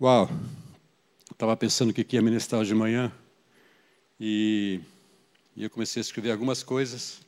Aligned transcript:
Uau! 0.00 0.30
Estava 1.28 1.56
pensando 1.56 1.90
o 1.90 1.92
que 1.92 2.06
ia 2.14 2.22
ministrar 2.22 2.60
hoje 2.60 2.68
de 2.68 2.74
manhã 2.76 3.12
e, 4.20 4.80
eu 5.56 5.68
comecei 5.68 5.98
a 5.98 6.02
escrever 6.02 6.30
algumas 6.30 6.62
coisas. 6.62 7.20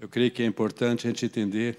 Eu 0.00 0.08
creio 0.08 0.30
que 0.30 0.42
é 0.42 0.46
importante 0.46 1.06
a 1.06 1.10
gente 1.10 1.26
entender 1.26 1.78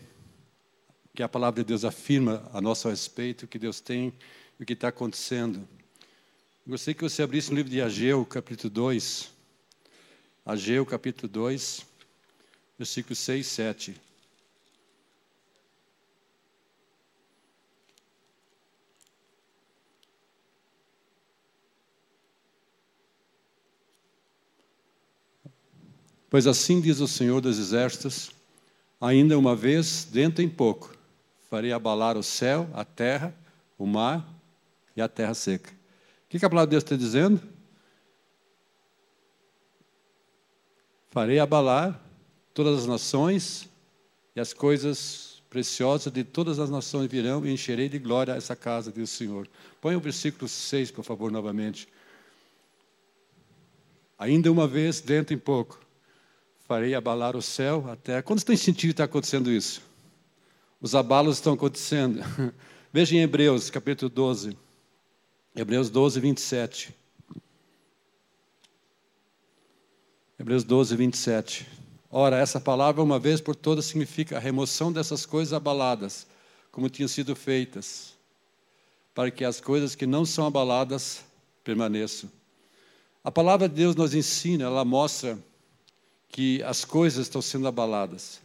que 1.16 1.24
a 1.24 1.28
palavra 1.28 1.64
de 1.64 1.68
Deus 1.68 1.84
afirma 1.84 2.48
a 2.54 2.62
nosso 2.62 2.88
respeito 2.88 3.46
o 3.46 3.48
que 3.48 3.58
Deus 3.58 3.80
tem 3.80 4.14
e 4.60 4.64
o 4.64 4.66
que 4.66 4.74
está 4.74 4.90
acontecendo. 4.90 5.68
Gostaria 6.68 6.94
que 6.94 7.02
você 7.02 7.24
abrisse 7.24 7.50
no 7.50 7.56
livro 7.56 7.72
de 7.72 7.82
Ageu, 7.82 8.24
capítulo 8.28 8.70
2. 8.72 9.32
Ageu, 10.46 10.86
capítulo 10.86 11.28
2, 11.28 11.84
versículos 12.78 13.18
6 13.18 13.44
e 13.44 13.50
7. 13.50 14.02
Pois 26.30 26.46
assim 26.46 26.80
diz 26.80 27.00
o 27.00 27.08
Senhor 27.08 27.42
dos 27.42 27.58
Exércitos: 27.58 28.32
ainda 29.02 29.38
uma 29.38 29.56
vez, 29.56 30.08
dentro 30.10 30.44
em 30.44 30.50
pouco, 30.50 30.96
farei 31.50 31.72
abalar 31.72 32.18
o 32.18 32.24
céu, 32.24 32.70
a 32.74 32.86
terra, 32.86 33.34
o 33.78 33.86
mar 33.88 34.28
e 34.96 35.02
a 35.02 35.08
terra 35.08 35.34
seca. 35.34 35.72
O 35.72 36.30
que 36.30 36.46
a 36.46 36.50
palavra 36.50 36.68
de 36.68 36.72
Deus 36.72 36.84
está 36.84 36.96
dizendo? 36.96 37.42
Farei 41.10 41.40
abalar 41.40 42.00
todas 42.54 42.80
as 42.80 42.86
nações 42.86 43.68
e 44.36 44.40
as 44.40 44.54
coisas 44.54 45.42
preciosas 45.50 46.14
de 46.14 46.24
todas 46.24 46.60
as 46.60 46.70
nações 46.70 47.10
virão 47.10 47.44
e 47.44 47.52
encherei 47.52 47.90
de 47.90 47.98
glória 47.98 48.34
essa 48.34 48.56
casa, 48.56 48.92
diz 48.92 49.12
o 49.12 49.18
Senhor. 49.18 49.50
Põe 49.82 49.96
o 49.96 50.00
versículo 50.00 50.48
6, 50.48 50.92
por 50.92 51.04
favor, 51.04 51.32
novamente. 51.32 51.88
Ainda 54.20 54.52
uma 54.52 54.68
vez, 54.68 55.02
dentro 55.02 55.34
em 55.34 55.40
pouco, 55.40 55.80
farei 56.70 56.94
abalar 56.94 57.36
o 57.36 57.42
céu, 57.42 57.90
a 57.90 57.96
terra. 57.96 58.22
Quantos 58.22 58.44
têm 58.44 58.56
sentido 58.56 58.90
que 58.90 58.94
está 58.94 59.06
acontecendo 59.06 59.52
isso? 59.52 59.82
Os 60.80 60.94
abalos 60.94 61.38
estão 61.38 61.54
acontecendo. 61.54 62.22
Veja 62.94 63.16
em 63.16 63.22
Hebreus, 63.22 63.72
capítulo 63.72 64.08
12. 64.08 64.56
Hebreus 65.56 65.90
12, 65.90 66.20
27. 66.20 66.96
Hebreus 70.38 70.64
12, 70.64 70.96
27. 70.96 71.68
Ora, 72.08 72.38
essa 72.38 72.60
palavra, 72.60 73.02
uma 73.02 73.18
vez 73.18 73.42
por 73.42 73.56
todas, 73.56 73.86
significa 73.86 74.38
a 74.38 74.40
remoção 74.40 74.94
dessas 74.94 75.26
coisas 75.26 75.54
abaladas, 75.54 76.28
como 76.72 76.88
tinham 76.88 77.08
sido 77.08 77.36
feitas, 77.36 78.14
para 79.16 79.32
que 79.32 79.44
as 79.44 79.60
coisas 79.60 79.96
que 79.96 80.06
não 80.06 80.24
são 80.24 80.46
abaladas 80.46 81.26
permaneçam. 81.64 82.30
A 83.24 83.32
palavra 83.32 83.68
de 83.68 83.74
Deus 83.74 83.96
nos 83.96 84.14
ensina, 84.14 84.66
ela 84.66 84.86
mostra 84.86 85.36
que 86.30 86.64
as 86.64 86.86
coisas 86.86 87.26
estão 87.26 87.42
sendo 87.42 87.68
abaladas. 87.68 88.40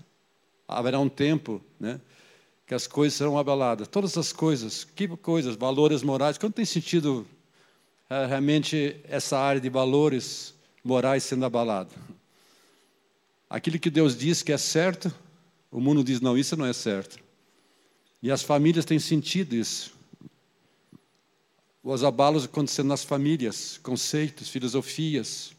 Haverá 0.66 0.98
um 0.98 1.08
tempo, 1.08 1.60
né, 1.78 2.00
que 2.66 2.74
as 2.74 2.86
coisas 2.86 3.16
serão 3.16 3.38
abaladas. 3.38 3.86
Todas 3.86 4.16
as 4.16 4.32
coisas, 4.32 4.84
que 4.84 5.06
coisas, 5.08 5.54
valores 5.54 6.02
morais. 6.02 6.38
Quando 6.38 6.54
tem 6.54 6.64
sentido 6.64 7.26
é, 8.08 8.26
realmente 8.26 8.96
essa 9.04 9.38
área 9.38 9.60
de 9.60 9.68
valores 9.68 10.54
morais 10.82 11.22
sendo 11.22 11.44
abalada? 11.44 11.90
Aquilo 13.48 13.78
que 13.78 13.90
Deus 13.90 14.16
diz 14.16 14.42
que 14.42 14.52
é 14.52 14.58
certo, 14.58 15.14
o 15.70 15.80
mundo 15.80 16.02
diz 16.02 16.20
não, 16.20 16.36
isso 16.36 16.56
não 16.56 16.66
é 16.66 16.72
certo. 16.72 17.18
E 18.22 18.30
as 18.30 18.42
famílias 18.42 18.86
têm 18.86 18.98
sentido 18.98 19.54
isso. 19.54 19.92
Os 21.82 22.02
abalos 22.02 22.46
acontecendo 22.46 22.88
nas 22.88 23.04
famílias, 23.04 23.78
conceitos, 23.82 24.48
filosofias, 24.48 25.54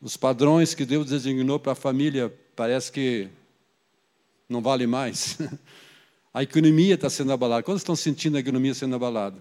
os 0.00 0.16
padrões 0.16 0.74
que 0.74 0.84
Deus 0.84 1.06
designou 1.06 1.58
para 1.58 1.72
a 1.72 1.76
família 1.76 2.32
parece 2.54 2.92
que 2.92 3.28
não 4.48 4.60
vale 4.60 4.86
mais. 4.86 5.38
A 6.34 6.42
economia 6.42 6.96
está 6.96 7.08
sendo 7.08 7.32
abalada. 7.32 7.62
Quantos 7.62 7.82
estão 7.82 7.94
sentindo 7.94 8.36
a 8.36 8.40
economia 8.40 8.74
sendo 8.74 8.96
abalada? 8.96 9.38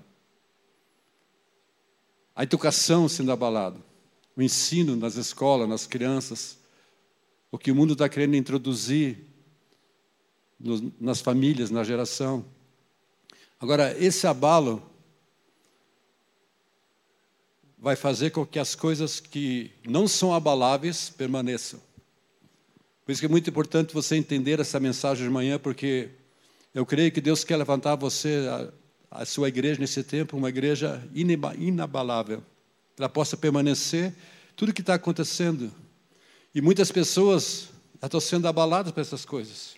A 2.36 2.44
educação 2.44 3.10
sendo 3.10 3.32
abalada. 3.32 3.80
O 4.38 4.44
ensino 4.44 4.96
nas 4.96 5.16
escolas, 5.16 5.68
nas 5.68 5.88
crianças. 5.88 6.60
O 7.52 7.58
que 7.58 7.72
o 7.72 7.76
mundo 7.76 7.94
está 7.94 8.08
querendo 8.08 8.36
introduzir 8.36 9.26
nas 11.00 11.20
famílias, 11.20 11.72
na 11.72 11.84
geração. 11.84 12.46
Agora, 13.60 13.98
esse 13.98 14.28
abalo 14.28 14.84
vai 17.84 17.98
fazer 17.98 18.30
com 18.30 18.46
que 18.46 18.58
as 18.58 18.76
coisas 18.76 19.20
que 19.20 19.70
não 19.86 20.08
são 20.08 20.34
abaláveis 20.34 21.10
permaneçam. 21.10 21.82
Por 23.06 23.12
isso 23.12 23.20
que 23.20 23.26
é 23.26 23.30
muito 23.30 23.50
importante 23.50 23.94
você 23.94 24.16
entender 24.16 24.58
essa 24.62 24.80
mensagem 24.80 25.26
de 25.26 25.30
manhã, 25.30 25.60
porque 25.60 26.08
eu 26.74 26.86
creio 26.86 27.12
que 27.12 27.20
Deus 27.20 27.44
quer 27.44 27.58
levantar 27.58 27.98
você, 27.98 28.48
a, 29.12 29.20
a 29.20 29.26
sua 29.26 29.50
igreja 29.50 29.82
nesse 29.82 30.02
tempo, 30.02 30.38
uma 30.38 30.48
igreja 30.48 31.06
inabalável. 31.14 32.42
Ela 32.98 33.10
possa 33.10 33.36
permanecer 33.36 34.14
tudo 34.56 34.70
o 34.70 34.74
que 34.74 34.80
está 34.80 34.94
acontecendo. 34.94 35.70
E 36.56 36.62
muitas 36.62 36.90
pessoas 36.90 37.68
estão 38.02 38.22
sendo 38.22 38.48
abaladas 38.48 38.94
por 38.94 39.02
essas 39.02 39.26
coisas, 39.26 39.76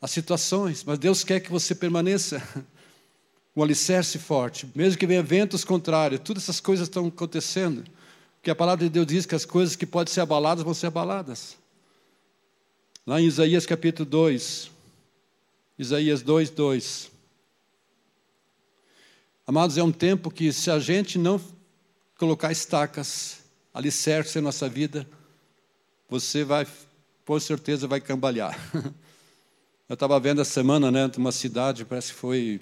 as 0.00 0.12
situações, 0.12 0.84
mas 0.84 0.96
Deus 0.96 1.24
quer 1.24 1.40
que 1.40 1.50
você 1.50 1.74
permaneça 1.74 2.40
um 3.54 3.62
alicerce 3.62 4.18
forte, 4.18 4.66
mesmo 4.74 4.98
que 4.98 5.06
venha 5.06 5.22
ventos 5.22 5.64
contrários, 5.64 6.20
todas 6.24 6.44
essas 6.44 6.60
coisas 6.60 6.88
estão 6.88 7.06
acontecendo, 7.06 7.84
porque 8.36 8.50
a 8.50 8.54
palavra 8.54 8.84
de 8.84 8.90
Deus 8.90 9.06
diz 9.06 9.26
que 9.26 9.34
as 9.34 9.44
coisas 9.44 9.76
que 9.76 9.86
podem 9.86 10.12
ser 10.12 10.20
abaladas 10.20 10.64
vão 10.64 10.74
ser 10.74 10.86
abaladas. 10.86 11.56
Lá 13.06 13.20
em 13.20 13.26
Isaías 13.26 13.66
capítulo 13.66 14.08
2, 14.08 14.70
Isaías 15.78 16.22
2, 16.22 16.50
2. 16.50 17.10
Amados, 19.46 19.76
é 19.76 19.82
um 19.82 19.92
tempo 19.92 20.30
que 20.30 20.52
se 20.52 20.70
a 20.70 20.78
gente 20.78 21.18
não 21.18 21.40
colocar 22.16 22.52
estacas, 22.52 23.40
alicerce 23.74 24.38
em 24.38 24.42
nossa 24.42 24.68
vida, 24.68 25.06
você 26.08 26.44
vai, 26.44 26.66
com 27.26 27.40
certeza, 27.40 27.86
vai 27.88 28.00
cambalhar. 28.00 28.56
Eu 29.88 29.94
estava 29.94 30.18
vendo 30.20 30.40
essa 30.40 30.52
semana, 30.52 30.90
né, 30.90 31.10
uma 31.18 31.32
cidade, 31.32 31.84
parece 31.84 32.12
que 32.12 32.18
foi 32.18 32.60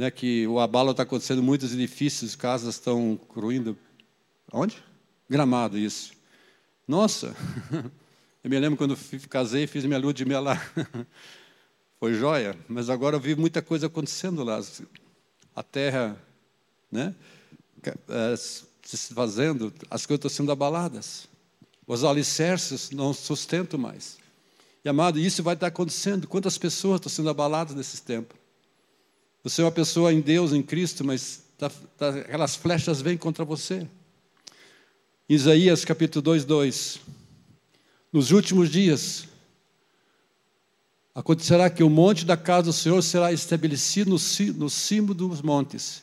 né, 0.00 0.10
que 0.10 0.46
o 0.46 0.58
abalo 0.58 0.92
está 0.92 1.02
acontecendo, 1.02 1.42
muitos 1.42 1.74
edifícios, 1.74 2.34
casas 2.34 2.76
estão 2.76 3.20
ruindo. 3.28 3.76
Onde? 4.50 4.82
Gramado, 5.28 5.76
isso. 5.76 6.12
Nossa, 6.88 7.36
eu 8.42 8.48
me 8.48 8.58
lembro 8.58 8.78
quando 8.78 8.96
casei, 9.28 9.66
fiz 9.66 9.84
minha 9.84 9.98
lua 9.98 10.14
de 10.14 10.24
mel 10.24 10.42
lá. 10.42 10.58
Foi 12.00 12.14
joia, 12.14 12.56
mas 12.66 12.88
agora 12.88 13.16
eu 13.16 13.20
vi 13.20 13.36
muita 13.36 13.60
coisa 13.60 13.88
acontecendo 13.88 14.42
lá. 14.42 14.58
A 15.54 15.62
terra, 15.62 16.16
né, 16.90 17.14
é, 17.84 18.34
se 18.36 19.12
fazendo, 19.12 19.70
as 19.90 20.06
coisas 20.06 20.20
estão 20.20 20.30
sendo 20.30 20.50
abaladas. 20.50 21.28
Os 21.86 22.04
alicerces 22.04 22.90
não 22.90 23.12
sustentam 23.12 23.78
mais. 23.78 24.16
E 24.82 24.88
amado, 24.88 25.18
isso 25.18 25.42
vai 25.42 25.52
estar 25.52 25.66
acontecendo. 25.66 26.26
Quantas 26.26 26.56
pessoas 26.56 26.96
estão 26.96 27.10
sendo 27.10 27.28
abaladas 27.28 27.74
nesses 27.74 28.00
tempos? 28.00 28.39
Você 29.42 29.62
é 29.62 29.64
uma 29.64 29.72
pessoa 29.72 30.12
em 30.12 30.20
Deus, 30.20 30.52
em 30.52 30.62
Cristo, 30.62 31.02
mas 31.02 31.42
tá, 31.56 31.70
tá, 31.96 32.10
aquelas 32.10 32.56
flechas 32.56 33.00
vêm 33.00 33.16
contra 33.16 33.42
você. 33.42 33.88
Isaías 35.26 35.82
capítulo 35.82 36.20
2, 36.20 36.44
2. 36.44 37.00
Nos 38.12 38.32
últimos 38.32 38.68
dias, 38.68 39.26
acontecerá 41.14 41.70
que 41.70 41.82
o 41.82 41.88
monte 41.88 42.26
da 42.26 42.36
casa 42.36 42.64
do 42.64 42.72
Senhor 42.74 43.00
será 43.00 43.32
estabelecido 43.32 44.10
no, 44.10 44.68
cimo 44.68 45.14
dos 45.14 45.40
montes 45.40 46.02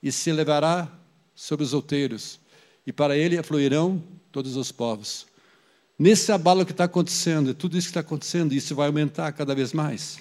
e 0.00 0.12
se 0.12 0.30
elevará 0.30 0.88
sobre 1.34 1.64
os 1.64 1.74
outeiros, 1.74 2.38
e 2.86 2.92
para 2.92 3.16
ele 3.16 3.36
afluirão 3.36 4.00
todos 4.30 4.54
os 4.54 4.70
povos. 4.70 5.26
Nesse 5.98 6.30
abalo 6.30 6.64
que 6.64 6.70
está 6.70 6.84
acontecendo, 6.84 7.52
tudo 7.52 7.76
isso 7.76 7.88
que 7.88 7.90
está 7.90 8.00
acontecendo, 8.00 8.52
isso 8.52 8.76
vai 8.76 8.86
aumentar 8.86 9.32
cada 9.32 9.56
vez 9.56 9.72
mais. 9.72 10.18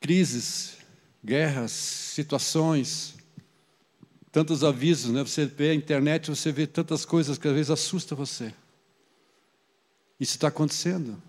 Crises, 0.00 0.76
guerras, 1.26 1.72
situações, 1.72 3.16
tantos 4.30 4.62
avisos, 4.62 5.10
né? 5.10 5.24
Você 5.24 5.44
vê 5.44 5.70
a 5.70 5.74
internet, 5.74 6.30
você 6.30 6.52
vê 6.52 6.68
tantas 6.68 7.04
coisas 7.04 7.36
que 7.36 7.48
às 7.48 7.54
vezes 7.54 7.70
assusta 7.70 8.14
você. 8.14 8.54
Isso 10.20 10.36
está 10.36 10.46
acontecendo. 10.48 11.20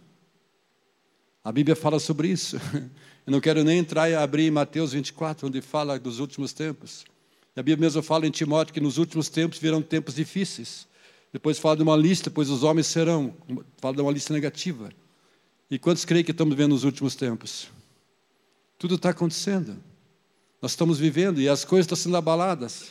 A 1.44 1.52
Bíblia 1.52 1.76
fala 1.76 2.00
sobre 2.00 2.28
isso. 2.28 2.58
Eu 3.26 3.32
não 3.32 3.42
quero 3.42 3.64
nem 3.64 3.80
entrar 3.80 4.08
e 4.08 4.14
abrir 4.14 4.44
em 4.44 4.52
Mateus 4.52 4.94
24, 4.94 5.48
onde 5.48 5.62
fala 5.62 6.00
dos 6.00 6.20
últimos 6.20 6.54
tempos. 6.54 7.04
A 7.56 7.64
Bíblia 7.64 7.78
mesmo 7.78 8.04
fala 8.04 8.28
em 8.28 8.32
Timóteo 8.32 8.74
que 8.74 8.80
nos 8.80 9.00
últimos 9.00 9.30
tempos 9.30 9.58
virão 9.58 9.82
tempos 9.82 10.14
difíceis. 10.14 10.88
Depois 11.34 11.58
fala 11.58 11.76
de 11.76 11.84
uma 11.84 11.96
lista, 11.96 12.30
pois 12.30 12.52
os 12.52 12.62
homens 12.62 12.86
serão. 12.86 13.34
Fala 13.78 13.96
de 13.96 14.02
uma 14.02 14.12
lista 14.12 14.32
negativa. 14.32 14.92
E 15.72 15.80
quantos 15.80 16.06
creem 16.06 16.24
que 16.24 16.32
estamos 16.32 16.56
vendo 16.56 16.70
nos 16.70 16.84
últimos 16.84 17.16
tempos? 17.16 17.68
Tudo 18.78 18.96
está 18.96 19.10
acontecendo. 19.10 19.78
Nós 20.62 20.72
estamos 20.72 21.00
vivendo 21.00 21.42
e 21.42 21.50
as 21.50 21.64
coisas 21.64 21.86
estão 21.86 21.96
sendo 21.96 22.18
abaladas. 22.18 22.88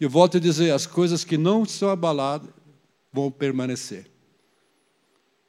E 0.00 0.04
eu 0.04 0.10
volto 0.10 0.36
a 0.36 0.40
dizer: 0.40 0.72
as 0.72 0.86
coisas 0.86 1.24
que 1.24 1.38
não 1.38 1.64
são 1.64 1.90
abaladas 1.90 2.50
vão 3.12 3.30
permanecer. 3.30 4.10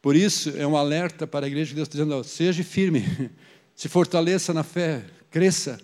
Por 0.01 0.15
isso, 0.15 0.49
é 0.57 0.67
um 0.67 0.75
alerta 0.75 1.25
para 1.25 1.45
a 1.45 1.47
igreja 1.47 1.69
de 1.69 1.75
Deus, 1.75 1.89
dizendo: 1.89 2.23
seja 2.23 2.63
firme, 2.63 3.31
se 3.75 3.87
fortaleça 3.87 4.53
na 4.53 4.63
fé, 4.63 5.05
cresça, 5.31 5.79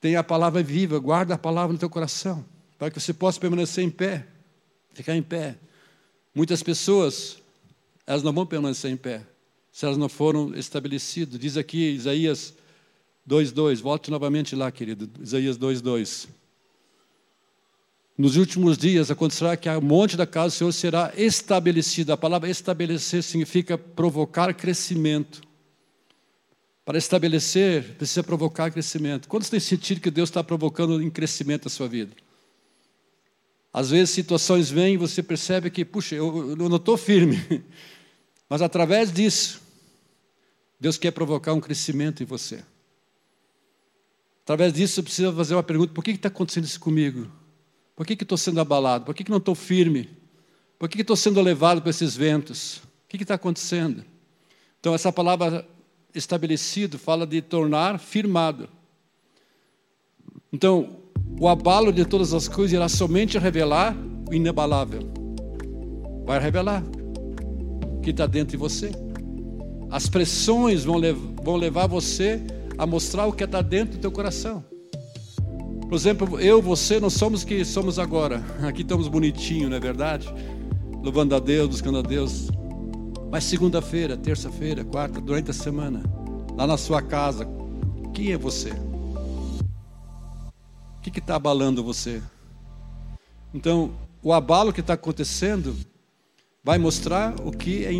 tenha 0.00 0.20
a 0.20 0.24
palavra 0.24 0.62
viva, 0.62 0.98
guarda 0.98 1.34
a 1.34 1.38
palavra 1.38 1.72
no 1.72 1.78
teu 1.78 1.90
coração, 1.90 2.44
para 2.78 2.90
que 2.90 2.98
você 2.98 3.12
possa 3.12 3.38
permanecer 3.38 3.84
em 3.84 3.90
pé, 3.90 4.26
ficar 4.92 5.14
em 5.14 5.22
pé. 5.22 5.56
Muitas 6.34 6.62
pessoas, 6.62 7.38
elas 8.06 8.22
não 8.22 8.32
vão 8.32 8.44
permanecer 8.46 8.90
em 8.90 8.96
pé, 8.96 9.22
se 9.70 9.84
elas 9.84 9.96
não 9.96 10.08
foram 10.08 10.54
estabelecidas. 10.54 11.38
Diz 11.38 11.56
aqui 11.56 11.92
Isaías 11.92 12.54
2,2, 13.28 13.80
volte 13.80 14.10
novamente 14.10 14.54
lá, 14.54 14.70
querido, 14.70 15.10
Isaías 15.20 15.58
2,2. 15.58 16.28
Nos 18.16 18.36
últimos 18.36 18.78
dias 18.78 19.10
acontecerá 19.10 19.56
que 19.56 19.68
a 19.68 19.80
monte 19.80 20.16
da 20.16 20.26
casa 20.26 20.54
do 20.54 20.58
Senhor 20.58 20.72
será 20.72 21.12
estabelecido. 21.16 22.12
A 22.12 22.16
palavra 22.16 22.48
estabelecer 22.48 23.24
significa 23.24 23.76
provocar 23.76 24.54
crescimento. 24.54 25.42
Para 26.84 26.96
estabelecer, 26.96 27.94
precisa 27.96 28.22
provocar 28.22 28.70
crescimento. 28.70 29.26
Quando 29.26 29.42
você 29.42 29.52
tem 29.52 29.60
sentido 29.60 30.00
que 30.00 30.10
Deus 30.10 30.28
está 30.28 30.44
provocando 30.44 31.02
em 31.02 31.10
crescimento 31.10 31.66
a 31.66 31.70
sua 31.70 31.88
vida? 31.88 32.14
Às 33.72 33.90
vezes 33.90 34.10
situações 34.10 34.70
vêm 34.70 34.94
e 34.94 34.98
você 34.98 35.20
percebe 35.20 35.68
que, 35.68 35.84
puxa, 35.84 36.14
eu, 36.14 36.50
eu 36.50 36.68
não 36.68 36.76
estou 36.76 36.96
firme. 36.96 37.42
Mas 38.48 38.62
através 38.62 39.12
disso, 39.12 39.60
Deus 40.78 40.96
quer 40.96 41.10
provocar 41.10 41.52
um 41.52 41.60
crescimento 41.60 42.22
em 42.22 42.26
você. 42.26 42.62
Através 44.44 44.74
disso, 44.74 44.94
você 44.94 45.02
precisa 45.02 45.32
fazer 45.32 45.54
uma 45.54 45.62
pergunta: 45.62 45.92
por 45.92 46.04
que 46.04 46.10
está 46.10 46.28
acontecendo 46.28 46.64
isso 46.64 46.78
comigo? 46.78 47.26
Por 47.96 48.06
que 48.06 48.12
estou 48.12 48.36
sendo 48.36 48.60
abalado? 48.60 49.06
Por 49.06 49.14
que, 49.14 49.24
que 49.24 49.30
não 49.30 49.38
estou 49.38 49.54
firme? 49.54 50.10
Por 50.78 50.88
que 50.88 51.00
estou 51.00 51.16
sendo 51.16 51.40
levado 51.40 51.80
por 51.80 51.88
esses 51.88 52.14
ventos? 52.14 52.76
O 52.76 53.08
que 53.08 53.22
está 53.22 53.34
acontecendo? 53.34 54.04
Então, 54.80 54.94
essa 54.94 55.10
palavra 55.10 55.66
estabelecido 56.14 56.98
fala 56.98 57.26
de 57.26 57.40
tornar 57.40 57.98
firmado. 57.98 58.68
Então, 60.52 60.98
o 61.40 61.48
abalo 61.48 61.90
de 61.92 62.04
todas 62.04 62.34
as 62.34 62.46
coisas 62.46 62.74
irá 62.74 62.88
somente 62.88 63.38
revelar 63.38 63.96
o 64.28 64.34
inabalável. 64.34 65.10
Vai 66.26 66.38
revelar 66.38 66.82
o 67.86 68.00
que 68.00 68.10
está 68.10 68.26
dentro 68.26 68.50
de 68.50 68.56
você. 68.58 68.90
As 69.90 70.08
pressões 70.08 70.84
vão, 70.84 70.96
lev 70.96 71.18
vão 71.42 71.56
levar 71.56 71.86
você 71.86 72.44
a 72.76 72.86
mostrar 72.86 73.26
o 73.26 73.32
que 73.32 73.44
está 73.44 73.62
dentro 73.62 73.96
do 73.96 74.00
teu 74.00 74.10
coração. 74.10 74.64
Por 75.88 75.94
exemplo, 75.94 76.40
eu, 76.40 76.60
você, 76.60 76.98
não 76.98 77.10
somos 77.10 77.44
que 77.44 77.64
somos 77.64 77.98
agora. 77.98 78.42
Aqui 78.62 78.82
estamos 78.82 79.06
bonitinhos, 79.06 79.70
não 79.70 79.76
é 79.76 79.80
verdade? 79.80 80.28
Louvando 81.02 81.34
a 81.36 81.38
Deus, 81.38 81.68
buscando 81.68 81.98
a 81.98 82.02
Deus. 82.02 82.48
Mas 83.30 83.44
segunda-feira, 83.44 84.16
terça-feira, 84.16 84.84
quarta, 84.84 85.20
durante 85.20 85.50
a 85.50 85.54
semana, 85.54 86.02
lá 86.56 86.66
na 86.66 86.76
sua 86.76 87.02
casa, 87.02 87.46
quem 88.12 88.32
é 88.32 88.38
você? 88.38 88.70
O 90.96 91.00
que 91.00 91.18
está 91.18 91.36
abalando 91.36 91.84
você? 91.84 92.22
Então, 93.52 93.92
o 94.22 94.32
abalo 94.32 94.72
que 94.72 94.80
está 94.80 94.94
acontecendo 94.94 95.76
vai 96.62 96.78
mostrar 96.78 97.34
o 97.40 97.52
que 97.52 97.84
é, 97.84 97.92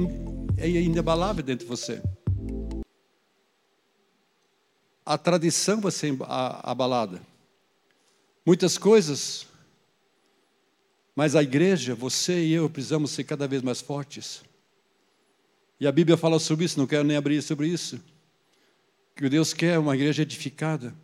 é 0.56 0.69
inabalável 0.69 1.44
dentro 1.44 1.67
de 1.67 1.71
você. 1.71 2.03
A 5.04 5.18
tradição 5.18 5.80
vai 5.80 5.92
ser 5.92 6.16
abalada 6.62 7.20
muitas 8.44 8.76
coisas, 8.76 9.46
mas 11.16 11.34
a 11.34 11.42
igreja, 11.42 11.94
você 11.94 12.44
e 12.44 12.52
eu, 12.52 12.68
precisamos 12.68 13.12
ser 13.12 13.24
cada 13.24 13.48
vez 13.48 13.62
mais 13.62 13.80
fortes. 13.80 14.42
E 15.80 15.86
a 15.86 15.92
Bíblia 15.92 16.16
fala 16.16 16.38
sobre 16.38 16.64
isso, 16.64 16.78
não 16.78 16.86
quero 16.86 17.04
nem 17.04 17.16
abrir 17.16 17.40
sobre 17.42 17.68
isso. 17.68 18.00
Que 19.16 19.28
Deus 19.28 19.54
quer 19.54 19.78
uma 19.78 19.94
igreja 19.94 20.22
edificada, 20.22 20.94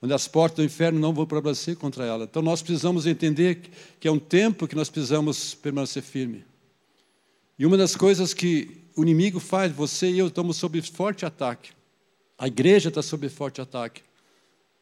onde 0.00 0.14
as 0.14 0.26
portas 0.26 0.56
do 0.56 0.64
inferno 0.64 0.98
não 0.98 1.12
vão 1.12 1.26
prevalecer 1.26 1.76
contra 1.76 2.04
ela. 2.04 2.24
Então 2.24 2.42
nós 2.42 2.62
precisamos 2.62 3.06
entender 3.06 3.70
que 4.00 4.08
é 4.08 4.10
um 4.10 4.18
tempo 4.18 4.66
que 4.66 4.74
nós 4.74 4.88
precisamos 4.88 5.54
permanecer 5.54 6.02
firme. 6.02 6.44
E 7.58 7.64
uma 7.66 7.76
das 7.76 7.94
coisas 7.94 8.34
que 8.34 8.82
o 8.96 9.02
inimigo 9.02 9.40
faz, 9.40 9.72
você 9.72 10.10
e 10.10 10.18
eu 10.18 10.28
estamos 10.28 10.56
sob 10.56 10.80
forte 10.82 11.24
ataque. 11.24 11.75
A 12.38 12.46
igreja 12.46 12.88
está 12.88 13.02
sob 13.02 13.28
forte 13.28 13.60
ataque. 13.60 14.02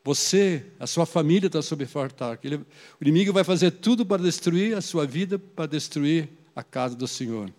Você, 0.05 0.67
a 0.79 0.87
sua 0.87 1.07
família 1.07 1.47
está 1.47 1.63
sob 1.63 1.87
forte 1.87 2.13
ataque. 2.13 2.49
o 2.49 2.67
inimigo 3.01 3.33
vai 3.33 3.45
fazer 3.45 3.71
tudo 3.71 4.05
para 4.05 4.23
destruir 4.23 4.77
a 4.77 4.81
sua 4.81 5.07
vida, 5.07 5.39
para 5.39 5.67
destruir 5.67 6.29
a 6.55 6.63
casa 6.63 6.95
do 6.95 7.09
Senhor. 7.09 7.53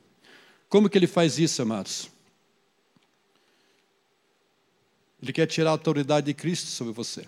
Como 0.70 0.90
que 0.90 0.98
ele 0.98 1.08
faz 1.08 1.40
isso, 1.40 1.62
amados? 1.62 2.10
Ele 5.22 5.34
quer 5.34 5.48
tirar 5.48 5.70
a 5.70 5.74
autoridade 5.74 6.28
de 6.28 6.34
Cristo 6.34 6.68
sobre 6.68 6.94
você. 6.94 7.28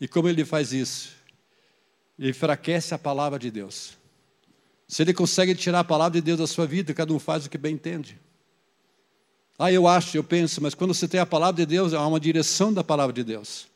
E 0.00 0.08
como 0.08 0.28
ele 0.28 0.44
faz 0.44 0.72
isso? 0.72 1.10
Ele 2.18 2.30
enfraquece 2.30 2.94
a 2.94 2.98
palavra 2.98 3.38
de 3.38 3.50
Deus. 3.50 3.98
Se 4.86 5.02
ele 5.02 5.12
consegue 5.12 5.54
tirar 5.54 5.80
a 5.80 5.84
palavra 5.84 6.18
de 6.18 6.24
Deus 6.24 6.38
da 6.38 6.46
sua 6.46 6.66
vida, 6.66 6.94
cada 6.94 7.12
um 7.12 7.18
faz 7.18 7.44
o 7.44 7.50
que 7.50 7.58
bem 7.58 7.74
entende. 7.74 8.18
Ah, 9.58 9.72
eu 9.72 9.88
acho, 9.88 10.16
eu 10.16 10.22
penso, 10.22 10.62
mas 10.62 10.72
quando 10.72 10.94
você 10.94 11.08
tem 11.08 11.18
a 11.18 11.26
palavra 11.26 11.56
de 11.56 11.66
Deus, 11.66 11.92
há 11.92 12.06
uma 12.06 12.20
direção 12.20 12.72
da 12.72 12.84
palavra 12.84 13.12
de 13.12 13.24
Deus. 13.24 13.66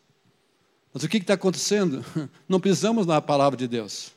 Mas 0.94 1.02
o 1.02 1.08
que 1.08 1.16
está 1.16 1.34
acontecendo? 1.34 2.04
Não 2.48 2.60
pisamos 2.60 3.04
na 3.04 3.20
palavra 3.20 3.56
de 3.56 3.66
Deus. 3.66 4.12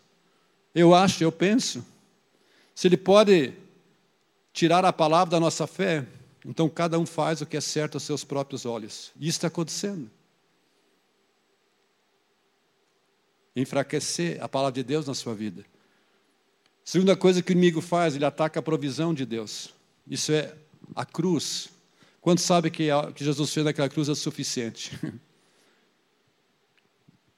Eu 0.75 0.93
acho, 0.93 1.23
eu 1.23 1.31
penso. 1.31 1.83
Se 2.75 2.87
Ele 2.87 2.97
pode 2.97 3.53
tirar 4.53 4.85
a 4.85 4.93
palavra 4.93 5.31
da 5.31 5.39
nossa 5.39 5.65
fé, 5.65 6.05
então 6.45 6.69
cada 6.69 6.99
um 6.99 7.05
faz 7.05 7.41
o 7.41 7.45
que 7.47 7.57
é 7.57 7.61
certo 7.61 7.95
aos 7.95 8.03
seus 8.03 8.23
próprios 8.23 8.65
olhos. 8.65 9.11
E 9.19 9.27
isso 9.27 9.37
está 9.37 9.47
acontecendo. 9.47 10.11
Enfraquecer 13.55 14.37
a 14.43 14.47
palavra 14.47 14.73
de 14.73 14.83
Deus 14.83 15.07
na 15.07 15.15
sua 15.15 15.33
vida. 15.33 15.65
Segunda 16.83 17.15
coisa 17.15 17.41
que 17.41 17.51
o 17.51 17.53
inimigo 17.53 17.81
faz, 17.81 18.15
ele 18.15 18.25
ataca 18.25 18.59
a 18.59 18.63
provisão 18.63 19.13
de 19.13 19.25
Deus. 19.25 19.73
Isso 20.07 20.31
é 20.31 20.53
a 20.95 21.05
cruz. 21.05 21.69
Quantos 22.21 22.43
sabem 22.43 22.71
que, 22.71 22.89
que 23.13 23.23
Jesus 23.23 23.53
fez 23.53 23.65
naquela 23.65 23.87
cruz 23.87 24.09
é 24.09 24.15
suficiente? 24.15 24.91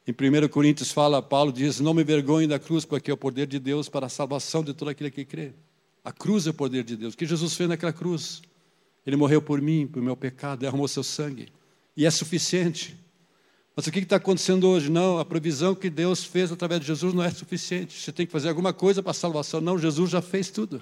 Em 0.07 0.13
1 0.13 0.47
Coríntios 0.47 0.89
fala, 0.89 1.21
Paulo 1.21 1.51
diz, 1.51 1.81
não 1.81 1.93
me 1.93 2.01
vergonhe 2.01 2.47
da 2.47 2.57
cruz, 2.57 2.85
porque 2.85 3.11
é 3.11 3.13
o 3.13 3.17
poder 3.17 3.45
de 3.45 3.59
Deus 3.59 3.89
para 3.89 4.05
a 4.05 4.09
salvação 4.09 4.63
de 4.63 4.73
todo 4.73 4.87
aquele 4.87 5.11
que 5.11 5.25
crê. 5.25 5.51
A 6.01 6.13
cruz 6.13 6.47
é 6.47 6.51
o 6.51 6.53
poder 6.53 6.85
de 6.85 6.95
Deus. 6.95 7.13
O 7.13 7.17
que 7.17 7.25
Jesus 7.25 7.53
fez 7.53 7.67
naquela 7.67 7.91
cruz? 7.91 8.41
Ele 9.05 9.17
morreu 9.17 9.41
por 9.41 9.61
mim, 9.61 9.85
por 9.85 10.01
meu 10.01 10.15
pecado, 10.15 10.59
derramou 10.59 10.87
seu 10.87 11.03
sangue. 11.03 11.49
E 11.97 12.05
é 12.05 12.09
suficiente. 12.09 12.95
Mas 13.75 13.85
o 13.85 13.91
que 13.91 13.99
está 13.99 14.15
acontecendo 14.15 14.69
hoje? 14.69 14.89
Não, 14.89 15.19
a 15.19 15.25
provisão 15.25 15.75
que 15.75 15.89
Deus 15.89 16.23
fez 16.23 16.49
através 16.49 16.79
de 16.79 16.87
Jesus 16.87 17.13
não 17.13 17.21
é 17.21 17.29
suficiente. 17.29 18.01
Você 18.01 18.13
tem 18.13 18.25
que 18.25 18.31
fazer 18.31 18.47
alguma 18.47 18.71
coisa 18.71 19.03
para 19.03 19.11
a 19.11 19.13
salvação. 19.13 19.59
Não, 19.59 19.77
Jesus 19.77 20.09
já 20.09 20.21
fez 20.21 20.49
tudo. 20.49 20.81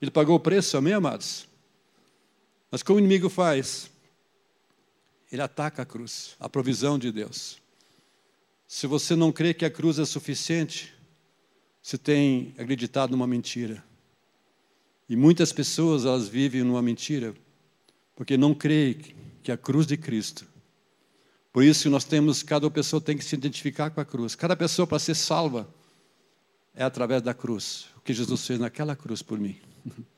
Ele 0.00 0.10
pagou 0.10 0.34
o 0.34 0.40
preço, 0.40 0.76
amém, 0.76 0.94
amados? 0.94 1.46
Mas 2.72 2.82
como 2.82 2.96
o 2.96 3.00
inimigo 3.00 3.28
faz? 3.28 3.90
Ele 5.30 5.42
ataca 5.42 5.82
a 5.82 5.84
cruz, 5.84 6.34
a 6.40 6.48
provisão 6.48 6.98
de 6.98 7.12
Deus. 7.12 7.58
Se 8.66 8.86
você 8.86 9.14
não 9.14 9.30
crê 9.30 9.52
que 9.52 9.66
a 9.66 9.70
cruz 9.70 9.98
é 9.98 10.06
suficiente, 10.06 10.94
você 11.82 11.98
tem 11.98 12.54
acreditado 12.56 13.10
numa 13.10 13.26
mentira. 13.26 13.84
E 15.06 15.14
muitas 15.14 15.52
pessoas 15.52 16.06
elas 16.06 16.28
vivem 16.28 16.62
numa 16.62 16.80
mentira 16.80 17.34
porque 18.16 18.38
não 18.38 18.54
creem 18.54 19.14
que 19.42 19.52
a 19.52 19.56
cruz 19.58 19.86
de 19.86 19.98
Cristo. 19.98 20.46
Por 21.52 21.62
isso 21.62 21.90
nós 21.90 22.04
temos 22.04 22.42
cada 22.42 22.70
pessoa 22.70 23.02
tem 23.02 23.18
que 23.18 23.24
se 23.24 23.34
identificar 23.34 23.90
com 23.90 24.00
a 24.00 24.04
cruz. 24.04 24.34
Cada 24.34 24.56
pessoa 24.56 24.86
para 24.86 24.98
ser 24.98 25.14
salva 25.14 25.68
é 26.74 26.82
através 26.82 27.20
da 27.20 27.34
cruz. 27.34 27.88
O 27.98 28.00
que 28.00 28.14
Jesus 28.14 28.46
fez 28.46 28.58
naquela 28.58 28.96
cruz 28.96 29.20
por 29.20 29.38
mim 29.38 29.60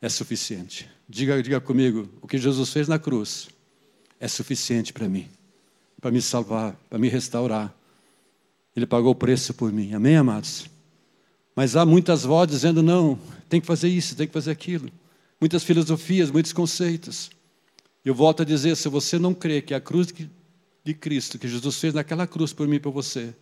é 0.00 0.08
suficiente. 0.08 0.88
Diga, 1.08 1.42
diga 1.42 1.60
comigo, 1.60 2.08
o 2.20 2.26
que 2.26 2.38
Jesus 2.38 2.70
fez 2.72 2.88
na 2.88 2.98
cruz 2.98 3.48
é 4.20 4.28
suficiente 4.28 4.92
para 4.92 5.08
mim, 5.08 5.28
para 6.00 6.10
me 6.10 6.20
salvar, 6.20 6.74
para 6.88 6.98
me 6.98 7.08
restaurar. 7.08 7.74
Ele 8.76 8.86
pagou 8.86 9.12
o 9.12 9.14
preço 9.14 9.54
por 9.54 9.72
mim. 9.72 9.94
Amém, 9.94 10.16
amados? 10.16 10.66
Mas 11.54 11.74
há 11.74 11.84
muitas 11.84 12.22
vozes 12.22 12.56
dizendo: 12.56 12.82
não, 12.82 13.18
tem 13.48 13.60
que 13.60 13.66
fazer 13.66 13.88
isso, 13.88 14.14
tem 14.14 14.26
que 14.26 14.32
fazer 14.32 14.50
aquilo. 14.50 14.90
Muitas 15.40 15.64
filosofias, 15.64 16.30
muitos 16.30 16.52
conceitos. 16.52 17.30
Eu 18.04 18.14
volto 18.14 18.42
a 18.42 18.44
dizer: 18.44 18.76
se 18.76 18.88
você 18.88 19.18
não 19.18 19.34
crê 19.34 19.60
que 19.60 19.74
a 19.74 19.80
cruz 19.80 20.12
de 20.84 20.94
Cristo, 20.94 21.38
que 21.38 21.48
Jesus 21.48 21.78
fez 21.80 21.94
naquela 21.94 22.26
cruz 22.26 22.52
por 22.52 22.68
mim 22.68 22.76
e 22.76 22.80
por 22.80 22.92
você, 22.92 23.34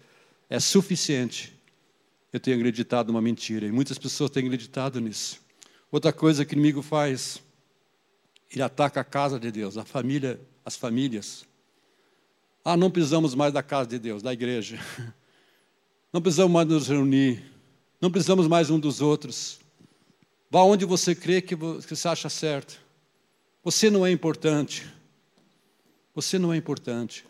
é 0.49 0.59
suficiente, 0.59 1.53
eu 2.33 2.41
tenho 2.41 2.57
acreditado 2.57 3.09
numa 3.09 3.21
mentira. 3.21 3.67
E 3.67 3.73
muitas 3.73 3.99
pessoas 3.99 4.31
têm 4.31 4.45
acreditado 4.45 5.01
nisso. 5.01 5.41
Outra 5.91 6.13
coisa 6.13 6.45
que 6.45 6.55
o 6.55 6.57
inimigo 6.57 6.83
faz, 6.83 7.43
ele 8.51 8.63
ataca 8.63 9.01
a 9.01 9.05
casa 9.05 9.39
de 9.39 9.51
Deus, 9.51 9.77
a 9.77 9.85
família, 9.85 10.41
as 10.65 10.77
famílias. 10.77 11.47
Ah, 12.65 12.77
não 12.77 12.91
precisamos 12.91 13.35
mais 13.35 13.53
da 13.53 13.63
casa 13.63 13.89
de 13.89 13.99
Deus, 13.99 14.23
da 14.23 14.33
igreja. 14.33 14.79
Não 16.13 16.23
precisamos 16.23 16.53
mais 16.53 16.67
nos 16.67 16.89
reunir. 16.89 17.45
Não 18.01 18.11
precisamos 18.11 18.49
mais 18.49 18.71
um 18.71 18.79
dos 18.79 19.03
outros. 19.03 19.61
Vá 20.51 20.63
onde 20.63 20.87
você 20.87 21.15
crê 21.15 21.43
que 21.43 21.55
você 21.55 22.09
acha 22.09 22.31
certo. 22.31 22.81
Você 23.63 23.91
não 23.91 24.07
é 24.07 24.11
importante. 24.11 24.91
Você 26.15 26.39
não 26.39 26.55
é 26.55 26.57
importante. 26.57 27.27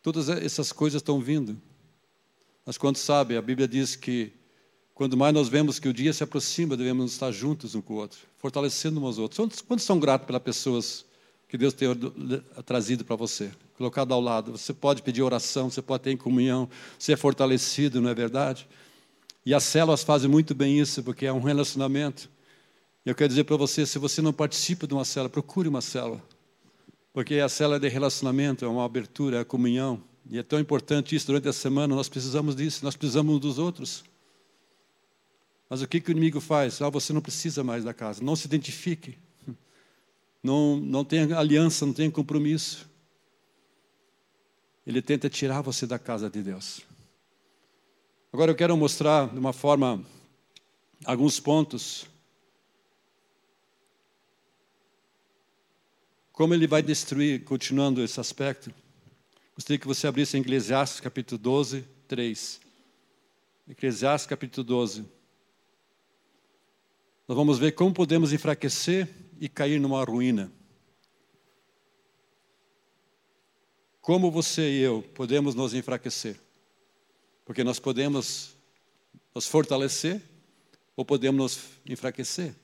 Todas 0.00 0.28
essas 0.28 0.70
coisas 0.70 1.00
estão 1.00 1.20
vindo. 1.20 1.60
Mas 2.64 2.78
quando 2.78 2.98
sabe, 2.98 3.36
a 3.36 3.42
Bíblia 3.42 3.66
diz 3.66 3.96
que 3.96 4.32
quando 4.98 5.16
mais 5.16 5.32
nós 5.32 5.48
vemos 5.48 5.78
que 5.78 5.88
o 5.88 5.92
dia 5.92 6.12
se 6.12 6.24
aproxima, 6.24 6.76
devemos 6.76 7.12
estar 7.12 7.30
juntos 7.30 7.76
um 7.76 7.80
com 7.80 7.94
o 7.94 7.96
outro, 7.98 8.18
fortalecendo 8.36 8.98
uns 8.98 9.04
aos 9.04 9.18
outros. 9.18 9.60
Quantos 9.60 9.84
são 9.84 9.96
gratos 9.96 10.26
pelas 10.26 10.42
pessoas 10.42 11.04
que 11.48 11.56
Deus 11.56 11.72
tem 11.72 11.88
trazido 12.66 13.04
para 13.04 13.14
você, 13.14 13.52
colocado 13.76 14.12
ao 14.12 14.20
lado? 14.20 14.50
Você 14.58 14.74
pode 14.74 15.02
pedir 15.02 15.22
oração, 15.22 15.70
você 15.70 15.80
pode 15.80 16.02
ter 16.02 16.10
em 16.10 16.16
comunhão, 16.16 16.68
ser 16.98 17.16
fortalecido, 17.16 18.00
não 18.00 18.10
é 18.10 18.14
verdade? 18.14 18.66
E 19.46 19.54
as 19.54 19.62
células 19.62 20.02
fazem 20.02 20.28
muito 20.28 20.52
bem 20.52 20.80
isso, 20.80 21.00
porque 21.04 21.26
é 21.26 21.32
um 21.32 21.42
relacionamento. 21.42 22.28
Eu 23.06 23.14
quero 23.14 23.28
dizer 23.28 23.44
para 23.44 23.56
você, 23.56 23.86
se 23.86 24.00
você 24.00 24.20
não 24.20 24.32
participa 24.32 24.84
de 24.84 24.94
uma 24.94 25.04
célula, 25.04 25.30
procure 25.30 25.68
uma 25.68 25.80
célula. 25.80 26.20
Porque 27.12 27.36
a 27.36 27.48
célula 27.48 27.76
é 27.76 27.78
de 27.78 27.88
relacionamento, 27.88 28.64
é 28.64 28.68
uma 28.68 28.84
abertura, 28.84 29.42
é 29.42 29.44
comunhão. 29.44 30.02
E 30.28 30.38
é 30.38 30.42
tão 30.42 30.58
importante 30.58 31.14
isso 31.14 31.28
durante 31.28 31.46
a 31.46 31.52
semana, 31.52 31.94
nós 31.94 32.08
precisamos 32.08 32.56
disso, 32.56 32.84
nós 32.84 32.96
precisamos 32.96 33.36
uns 33.36 33.40
dos 33.40 33.58
outros. 33.60 34.02
Mas 35.68 35.82
o 35.82 35.88
que, 35.88 36.00
que 36.00 36.10
o 36.10 36.12
inimigo 36.12 36.40
faz? 36.40 36.80
Ah, 36.80 36.88
você 36.88 37.12
não 37.12 37.20
precisa 37.20 37.62
mais 37.62 37.84
da 37.84 37.92
casa, 37.92 38.22
não 38.22 38.34
se 38.34 38.46
identifique. 38.46 39.18
Não, 40.42 40.76
não 40.76 41.04
tem 41.04 41.32
aliança, 41.32 41.84
não 41.84 41.92
tem 41.92 42.10
compromisso. 42.10 42.88
Ele 44.86 45.02
tenta 45.02 45.28
tirar 45.28 45.60
você 45.60 45.86
da 45.86 45.98
casa 45.98 46.30
de 46.30 46.42
Deus. 46.42 46.80
Agora 48.32 48.52
eu 48.52 48.54
quero 48.54 48.76
mostrar 48.76 49.28
de 49.28 49.38
uma 49.38 49.52
forma 49.52 50.02
alguns 51.04 51.40
pontos 51.40 52.06
como 56.32 56.54
ele 56.54 56.68
vai 56.68 56.82
destruir, 56.82 57.42
continuando 57.44 58.02
esse 58.02 58.20
aspecto. 58.20 58.72
Gostaria 59.56 59.78
que 59.78 59.88
você 59.88 60.06
abrisse 60.06 60.36
em 60.36 60.40
Eclesiastes 60.40 61.00
capítulo 61.00 61.36
12, 61.36 61.84
3. 62.06 62.60
Eclesiastes 63.68 64.26
capítulo 64.26 64.64
12. 64.64 65.17
Nós 67.28 67.36
vamos 67.36 67.58
ver 67.58 67.72
como 67.72 67.92
podemos 67.92 68.32
enfraquecer 68.32 69.06
e 69.38 69.50
cair 69.50 69.78
numa 69.78 70.02
ruína. 70.02 70.50
Como 74.00 74.30
você 74.30 74.62
e 74.70 74.80
eu 74.80 75.02
podemos 75.14 75.54
nos 75.54 75.74
enfraquecer? 75.74 76.40
Porque 77.44 77.62
nós 77.62 77.78
podemos 77.78 78.56
nos 79.34 79.46
fortalecer 79.46 80.22
ou 80.96 81.04
podemos 81.04 81.38
nos 81.38 81.60
enfraquecer. 81.84 82.54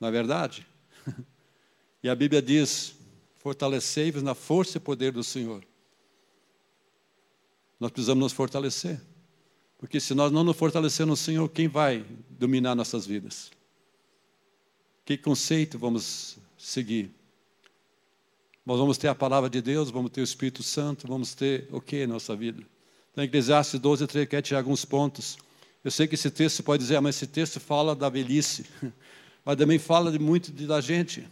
Não 0.00 0.08
é 0.08 0.10
verdade? 0.10 0.66
E 2.00 2.08
a 2.08 2.14
Bíblia 2.14 2.40
diz: 2.40 2.94
fortalecei-vos 3.38 4.22
na 4.22 4.32
força 4.32 4.78
e 4.78 4.80
poder 4.80 5.10
do 5.10 5.24
Senhor. 5.24 5.66
Nós 7.80 7.90
precisamos 7.90 8.22
nos 8.22 8.32
fortalecer. 8.32 9.00
Porque 9.78 10.00
se 10.00 10.12
nós 10.12 10.32
não 10.32 10.42
nos 10.42 10.56
fortalecermos 10.56 11.20
no 11.20 11.24
Senhor, 11.24 11.48
quem 11.48 11.68
vai 11.68 12.04
dominar 12.28 12.74
nossas 12.74 13.06
vidas? 13.06 13.50
Que 15.04 15.16
conceito 15.16 15.78
vamos 15.78 16.36
seguir? 16.58 17.10
Nós 18.66 18.78
vamos 18.78 18.98
ter 18.98 19.08
a 19.08 19.14
palavra 19.14 19.48
de 19.48 19.62
Deus, 19.62 19.88
vamos 19.88 20.10
ter 20.10 20.20
o 20.20 20.24
Espírito 20.24 20.62
Santo, 20.62 21.06
vamos 21.06 21.34
ter 21.34 21.68
o 21.72 21.80
que 21.80 22.02
em 22.02 22.06
nossa 22.06 22.36
vida? 22.36 22.62
Então, 23.12 23.24
Eclesiastes 23.24 23.80
12, 23.80 24.06
3 24.06 24.28
quer 24.28 24.42
tirar 24.42 24.58
alguns 24.58 24.84
pontos. 24.84 25.38
Eu 25.82 25.90
sei 25.90 26.06
que 26.06 26.16
esse 26.16 26.30
texto 26.30 26.62
pode 26.62 26.82
dizer, 26.82 26.96
ah, 26.96 27.00
mas 27.00 27.16
esse 27.16 27.26
texto 27.26 27.58
fala 27.58 27.96
da 27.96 28.08
velhice, 28.08 28.66
mas 29.44 29.56
também 29.56 29.78
fala 29.78 30.12
de 30.12 30.18
muito 30.18 30.52
da 30.52 30.80
gente. 30.80 31.26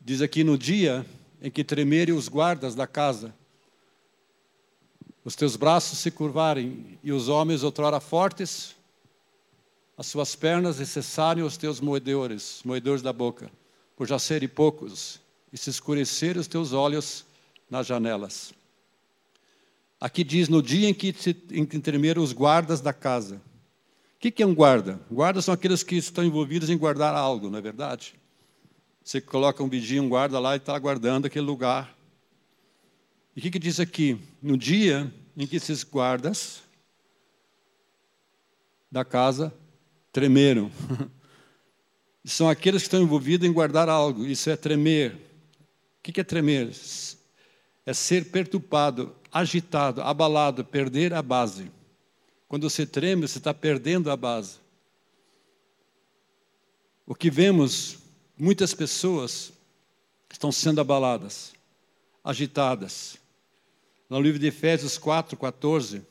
Diz 0.00 0.20
aqui 0.20 0.44
no 0.44 0.58
dia 0.58 1.06
em 1.40 1.50
que 1.50 1.64
tremerem 1.64 2.14
os 2.14 2.28
guardas 2.28 2.74
da 2.74 2.86
casa, 2.86 3.34
os 5.28 5.36
teus 5.36 5.56
braços 5.56 5.98
se 5.98 6.10
curvarem 6.10 6.98
e 7.04 7.12
os 7.12 7.28
homens 7.28 7.62
outrora 7.62 8.00
fortes 8.00 8.74
as 9.94 10.06
suas 10.06 10.34
pernas 10.34 10.76
cessarem 10.76 11.44
os 11.44 11.58
teus 11.58 11.80
moedores, 11.80 12.62
moedores 12.64 13.02
da 13.02 13.12
boca, 13.12 13.52
por 13.94 14.08
já 14.08 14.18
serem 14.18 14.48
poucos, 14.48 15.20
e 15.52 15.58
se 15.58 15.68
escurecerem 15.68 16.40
os 16.40 16.46
teus 16.46 16.72
olhos 16.72 17.26
nas 17.68 17.86
janelas. 17.86 18.54
Aqui 20.00 20.24
diz, 20.24 20.48
no 20.48 20.62
dia 20.62 20.88
em 20.88 20.94
que, 20.94 21.12
se, 21.12 21.34
tremeram 21.34 22.22
os 22.22 22.32
guardas 22.32 22.80
da 22.80 22.94
casa. 22.94 23.34
O 23.36 24.20
que, 24.20 24.30
que 24.30 24.42
é 24.42 24.46
um 24.46 24.54
guarda? 24.54 24.98
Guardas 25.12 25.44
são 25.44 25.52
aqueles 25.52 25.82
que 25.82 25.96
estão 25.96 26.24
envolvidos 26.24 26.70
em 26.70 26.78
guardar 26.78 27.14
algo, 27.14 27.50
não 27.50 27.58
é 27.58 27.60
verdade? 27.60 28.14
Você 29.04 29.20
coloca 29.20 29.62
um 29.62 29.68
vigia, 29.68 30.02
um 30.02 30.08
guarda 30.08 30.40
lá 30.40 30.54
e 30.54 30.56
está 30.56 30.78
guardando 30.78 31.26
aquele 31.26 31.44
lugar. 31.44 31.94
E 33.36 33.40
o 33.40 33.42
que, 33.42 33.50
que 33.50 33.58
diz 33.58 33.78
aqui? 33.78 34.18
No 34.42 34.56
dia 34.56 35.12
em 35.38 35.46
que 35.46 35.54
esses 35.54 35.84
guardas 35.84 36.64
da 38.90 39.04
casa 39.04 39.54
tremeram. 40.10 40.68
São 42.24 42.48
aqueles 42.48 42.82
que 42.82 42.88
estão 42.88 43.00
envolvidos 43.00 43.48
em 43.48 43.52
guardar 43.52 43.88
algo. 43.88 44.26
Isso 44.26 44.50
é 44.50 44.56
tremer. 44.56 45.12
O 45.12 46.02
que 46.02 46.20
é 46.20 46.24
tremer? 46.24 46.74
É 47.86 47.94
ser 47.94 48.30
perturbado, 48.32 49.14
agitado, 49.32 50.02
abalado, 50.02 50.64
perder 50.64 51.14
a 51.14 51.22
base. 51.22 51.70
Quando 52.48 52.68
você 52.68 52.84
treme, 52.84 53.28
você 53.28 53.38
está 53.38 53.54
perdendo 53.54 54.10
a 54.10 54.16
base. 54.16 54.56
O 57.06 57.14
que 57.14 57.30
vemos, 57.30 57.98
muitas 58.36 58.74
pessoas 58.74 59.52
estão 60.30 60.50
sendo 60.50 60.80
abaladas, 60.80 61.52
agitadas. 62.24 63.18
No 64.08 64.20
livro 64.20 64.38
de 64.38 64.46
Efésios 64.46 64.96
4, 64.96 65.36
14, 65.36 66.02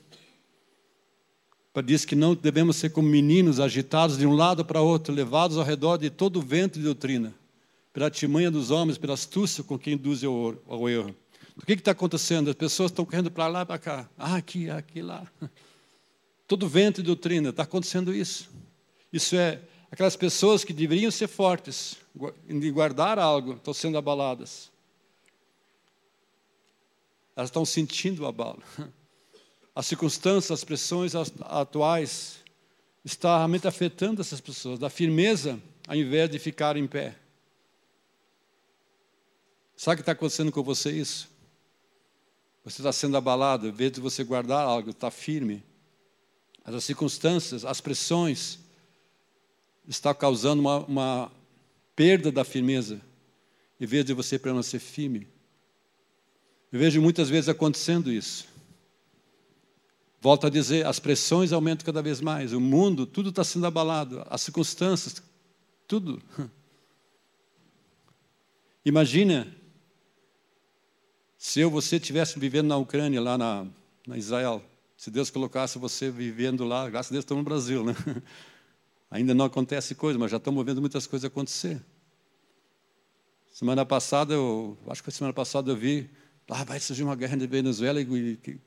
diz 1.83 2.05
que 2.05 2.15
não 2.15 2.35
devemos 2.35 2.75
ser 2.75 2.89
como 2.91 3.07
meninos 3.07 3.59
agitados 3.59 4.17
de 4.17 4.25
um 4.25 4.33
lado 4.33 4.63
para 4.63 4.81
outro, 4.81 5.13
levados 5.13 5.57
ao 5.57 5.63
redor 5.63 5.97
de 5.97 6.09
todo 6.09 6.37
o 6.37 6.41
vento 6.41 6.79
de 6.79 6.85
doutrina, 6.85 7.33
pela 7.93 8.09
timanha 8.09 8.51
dos 8.51 8.71
homens, 8.71 8.97
pela 8.97 9.13
astúcia 9.13 9.63
com 9.63 9.77
quem 9.77 9.93
induz 9.93 10.23
ao 10.23 10.89
erro. 10.89 11.15
O 11.55 11.65
que 11.65 11.73
está 11.73 11.91
acontecendo? 11.91 12.49
As 12.49 12.55
pessoas 12.55 12.91
estão 12.91 13.03
correndo 13.03 13.31
para 13.31 13.47
lá 13.47 13.65
para 13.65 13.79
cá. 13.79 14.09
Ah, 14.17 14.35
aqui, 14.35 14.69
aqui, 14.69 15.01
lá. 15.01 15.25
Todo 16.47 16.67
vento 16.67 17.01
de 17.01 17.07
doutrina, 17.07 17.49
está 17.49 17.63
acontecendo 17.63 18.13
isso. 18.13 18.49
Isso 19.11 19.35
é, 19.35 19.59
aquelas 19.91 20.15
pessoas 20.15 20.63
que 20.63 20.71
deveriam 20.71 21.09
ser 21.09 21.27
fortes, 21.27 21.97
guardar 22.71 23.17
algo, 23.17 23.53
estão 23.53 23.73
sendo 23.73 23.97
abaladas. 23.97 24.69
Elas 27.37 27.49
estão 27.49 27.63
sentindo 27.63 28.23
o 28.23 28.25
abalo. 28.25 28.63
as 29.75 29.85
circunstâncias, 29.85 30.49
as 30.49 30.63
pressões 30.63 31.13
atuais 31.41 32.37
está 33.05 33.37
realmente 33.37 33.67
afetando 33.67 34.21
essas 34.21 34.41
pessoas, 34.41 34.79
da 34.79 34.89
firmeza 34.89 35.61
ao 35.87 35.95
invés 35.95 36.31
de 36.31 36.39
ficar 36.39 36.75
em 36.75 36.87
pé. 36.87 37.15
Sabe 39.75 39.93
o 39.93 39.97
que 39.97 40.01
está 40.01 40.13
acontecendo 40.13 40.51
com 40.51 40.63
você 40.63 40.89
isso? 40.89 41.29
Você 42.63 42.81
está 42.81 42.91
sendo 42.91 43.15
abalado, 43.15 43.67
em 43.67 43.71
vez 43.71 43.91
de 43.91 44.01
você 44.01 44.23
guardar 44.23 44.65
algo, 44.65 44.89
está 44.89 45.11
firme. 45.11 45.63
As 46.65 46.83
circunstâncias, 46.83 47.63
as 47.63 47.79
pressões, 47.79 48.57
está 49.87 50.11
causando 50.11 50.59
uma, 50.59 50.79
uma 50.79 51.31
perda 51.95 52.31
da 52.31 52.43
firmeza, 52.43 52.99
em 53.79 53.85
vez 53.85 54.03
de 54.03 54.11
você 54.11 54.39
permanecer 54.39 54.79
firme. 54.79 55.36
Eu 56.71 56.79
vejo 56.79 57.01
muitas 57.01 57.29
vezes 57.29 57.49
acontecendo 57.49 58.11
isso. 58.11 58.47
Volto 60.19 60.47
a 60.47 60.49
dizer, 60.49 60.85
as 60.85 60.99
pressões 60.99 61.53
aumentam 61.53 61.85
cada 61.85 62.01
vez 62.01 62.19
mais, 62.19 62.51
o 62.51 62.59
mundo, 62.59 63.05
tudo 63.05 63.29
está 63.29 63.43
sendo 63.43 63.65
abalado, 63.67 64.25
as 64.29 64.41
circunstâncias, 64.41 65.21
tudo. 65.87 66.21
Imagina 68.83 69.55
se 71.37 71.59
eu 71.59 71.69
você 71.69 71.97
estivesse 71.97 72.39
vivendo 72.39 72.67
na 72.67 72.77
Ucrânia, 72.77 73.21
lá 73.21 73.37
na, 73.37 73.67
na 74.07 74.17
Israel, 74.17 74.63
se 74.97 75.11
Deus 75.11 75.29
colocasse 75.29 75.77
você 75.77 76.09
vivendo 76.09 76.65
lá, 76.65 76.89
graças 76.89 77.11
a 77.11 77.13
Deus 77.13 77.23
estamos 77.23 77.43
no 77.43 77.49
Brasil, 77.49 77.85
né? 77.85 77.95
Ainda 79.09 79.33
não 79.33 79.45
acontece 79.45 79.95
coisa, 79.95 80.17
mas 80.19 80.31
já 80.31 80.37
estamos 80.37 80.65
vendo 80.65 80.81
muitas 80.81 81.05
coisas 81.05 81.25
acontecer. 81.27 81.81
Semana 83.53 83.85
passada, 83.85 84.33
eu 84.33 84.77
acho 84.87 85.03
que 85.03 85.11
semana 85.11 85.33
passada 85.33 85.71
eu 85.71 85.75
vi 85.75 86.09
ah, 86.49 86.63
vai 86.63 86.79
surgir 86.79 87.03
uma 87.03 87.15
guerra 87.15 87.35
entre 87.35 87.47
Venezuela 87.47 87.99
e 87.99 88.05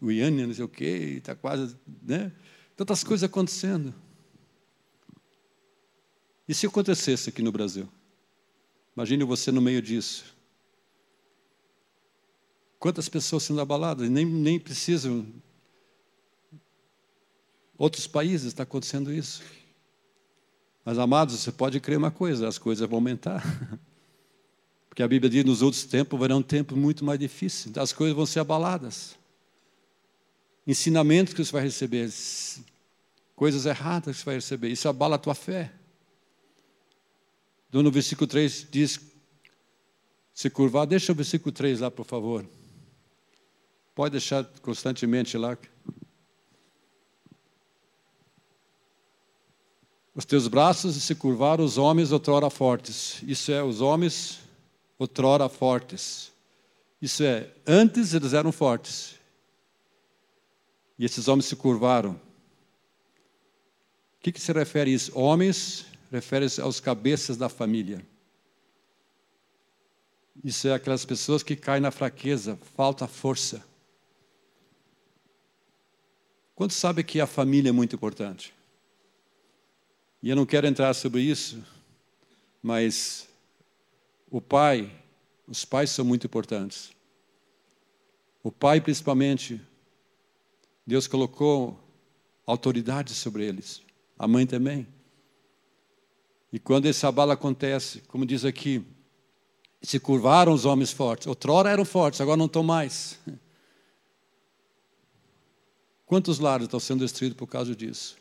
Guiana, 0.02 0.46
não 0.46 0.54
sei 0.54 0.64
o 0.64 0.68
quê, 0.68 1.14
está 1.16 1.34
quase. 1.34 1.74
Né? 2.02 2.30
Tantas 2.76 3.02
coisas 3.02 3.24
acontecendo. 3.24 3.94
E 6.46 6.54
se 6.54 6.66
acontecesse 6.66 7.30
aqui 7.30 7.42
no 7.42 7.50
Brasil? 7.50 7.88
Imagine 8.94 9.24
você 9.24 9.50
no 9.50 9.62
meio 9.62 9.80
disso. 9.80 10.36
Quantas 12.78 13.08
pessoas 13.08 13.44
sendo 13.44 13.60
abaladas, 13.60 14.10
nem, 14.10 14.26
nem 14.26 14.58
precisam. 14.58 15.26
Outros 17.78 18.06
países 18.06 18.48
está 18.48 18.64
acontecendo 18.64 19.12
isso. 19.12 19.42
Mas, 20.84 20.98
amados, 20.98 21.38
você 21.38 21.52
pode 21.52 21.80
crer 21.80 21.96
uma 21.96 22.10
coisa: 22.10 22.48
as 22.48 22.58
coisas 22.58 22.86
vão 22.88 22.98
aumentar. 22.98 23.42
Porque 25.00 25.04
a 25.06 25.08
Bíblia 25.08 25.30
diz 25.30 25.42
que 25.44 25.48
nos 25.48 25.62
outros 25.62 25.84
tempos 25.84 26.20
verão 26.20 26.40
um 26.40 26.42
tempo 26.42 26.76
muito 26.76 27.06
mais 27.06 27.18
difícil, 27.18 27.72
as 27.76 27.90
coisas 27.90 28.14
vão 28.14 28.26
ser 28.26 28.40
abaladas. 28.40 29.16
Ensinamentos 30.66 31.32
que 31.32 31.42
você 31.42 31.50
vai 31.50 31.62
receber, 31.62 32.12
coisas 33.34 33.64
erradas 33.64 34.14
que 34.14 34.20
você 34.20 34.26
vai 34.26 34.34
receber, 34.34 34.68
isso 34.68 34.86
abala 34.90 35.16
a 35.16 35.18
tua 35.18 35.34
fé. 35.34 35.72
No 37.72 37.90
versículo 37.90 38.26
3 38.26 38.66
diz: 38.70 39.00
se 40.34 40.50
curvar, 40.50 40.86
deixa 40.86 41.12
o 41.12 41.14
versículo 41.14 41.50
3 41.50 41.80
lá, 41.80 41.90
por 41.90 42.04
favor. 42.04 42.46
Pode 43.94 44.12
deixar 44.12 44.44
constantemente 44.60 45.38
lá. 45.38 45.56
Os 50.14 50.26
teus 50.26 50.46
braços 50.46 50.94
se 50.96 51.14
curvaram 51.14 51.64
os 51.64 51.78
homens 51.78 52.12
outrora 52.12 52.50
fortes. 52.50 53.22
Isso 53.22 53.50
é, 53.50 53.62
os 53.62 53.80
homens 53.80 54.49
outrora 55.00 55.48
fortes. 55.48 56.30
Isso 57.00 57.22
é, 57.22 57.50
antes 57.66 58.12
eles 58.12 58.34
eram 58.34 58.52
fortes. 58.52 59.14
E 60.98 61.06
esses 61.06 61.26
homens 61.26 61.46
se 61.46 61.56
curvaram. 61.56 62.12
O 62.12 62.20
que, 64.20 64.30
que 64.30 64.40
se 64.40 64.52
refere 64.52 64.90
a 64.90 64.94
isso? 64.94 65.18
Homens 65.18 65.86
refere-se 66.12 66.60
aos 66.60 66.80
cabeças 66.80 67.38
da 67.38 67.48
família. 67.48 68.04
Isso 70.44 70.68
é 70.68 70.74
aquelas 70.74 71.06
pessoas 71.06 71.42
que 71.42 71.56
caem 71.56 71.80
na 71.80 71.90
fraqueza, 71.90 72.58
falta 72.76 73.06
força. 73.06 73.64
Quantos 76.54 76.76
sabe 76.76 77.02
que 77.02 77.22
a 77.22 77.26
família 77.26 77.70
é 77.70 77.72
muito 77.72 77.96
importante? 77.96 78.52
E 80.22 80.28
eu 80.28 80.36
não 80.36 80.44
quero 80.44 80.66
entrar 80.66 80.92
sobre 80.92 81.22
isso, 81.22 81.64
mas 82.62 83.29
o 84.30 84.40
pai, 84.40 84.90
os 85.46 85.64
pais 85.64 85.90
são 85.90 86.04
muito 86.04 86.26
importantes. 86.26 86.90
O 88.42 88.52
pai, 88.52 88.80
principalmente, 88.80 89.60
Deus 90.86 91.06
colocou 91.06 91.78
autoridade 92.46 93.12
sobre 93.14 93.44
eles. 93.44 93.82
A 94.18 94.28
mãe 94.28 94.46
também. 94.46 94.86
E 96.52 96.58
quando 96.58 96.86
esse 96.86 97.04
abalo 97.04 97.32
acontece, 97.32 98.00
como 98.08 98.24
diz 98.24 98.44
aqui, 98.44 98.84
se 99.82 99.98
curvaram 99.98 100.52
os 100.52 100.64
homens 100.64 100.92
fortes. 100.92 101.26
Outrora 101.26 101.70
eram 101.70 101.84
fortes, 101.84 102.20
agora 102.20 102.36
não 102.36 102.46
estão 102.46 102.62
mais. 102.62 103.18
Quantos 106.06 106.38
lares 106.38 106.64
estão 106.64 106.80
sendo 106.80 107.00
destruídos 107.00 107.36
por 107.36 107.46
causa 107.46 107.74
disso? 107.74 108.16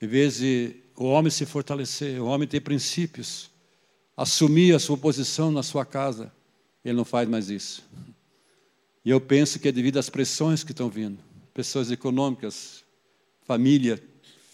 Em 0.00 0.06
vez 0.06 0.36
de 0.38 0.76
o 0.96 1.04
homem 1.04 1.30
se 1.30 1.44
fortalecer, 1.44 2.20
o 2.22 2.26
homem 2.26 2.46
ter 2.46 2.60
princípios, 2.60 3.50
assumir 4.16 4.74
a 4.74 4.78
sua 4.78 4.96
posição 4.96 5.50
na 5.50 5.62
sua 5.62 5.84
casa, 5.84 6.32
ele 6.84 6.96
não 6.96 7.04
faz 7.04 7.28
mais 7.28 7.50
isso. 7.50 7.82
E 9.04 9.10
eu 9.10 9.20
penso 9.20 9.58
que 9.58 9.68
é 9.68 9.72
devido 9.72 9.98
às 9.98 10.08
pressões 10.08 10.62
que 10.62 10.72
estão 10.72 10.88
vindo 10.88 11.18
pressões 11.52 11.90
econômicas, 11.90 12.84
família, 13.42 14.02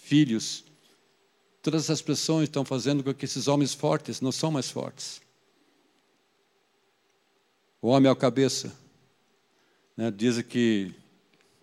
filhos. 0.03 0.65
Todas 1.63 1.85
essas 1.85 2.03
pressões 2.03 2.45
estão 2.45 2.65
fazendo 2.65 3.03
com 3.03 3.15
que 3.15 3.25
esses 3.25 3.49
homens 3.49 3.75
fortes 3.75 4.21
não 4.21 4.33
são 4.33 4.51
mais 4.51 4.71
fortes. 4.71 5.21
O 7.81 7.89
homem 7.89 8.09
é 8.09 8.13
o 8.13 8.17
cabeça. 8.17 8.73
Né? 9.97 10.11
Diz 10.11 10.41
que, 10.43 10.93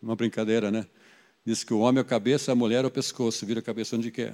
uma 0.02 0.16
brincadeira, 0.16 0.72
né? 0.72 0.88
Diz 1.46 1.64
que 1.64 1.74
o 1.74 1.80
homem 1.80 2.00
é 2.00 2.02
a 2.02 2.06
cabeça, 2.06 2.52
a 2.52 2.56
mulher 2.56 2.84
é 2.84 2.88
o 2.88 2.92
pescoço, 2.92 3.46
vira 3.46 3.60
a 3.60 3.64
cabeça 3.64 3.96
onde 3.96 4.10
quer. 4.10 4.34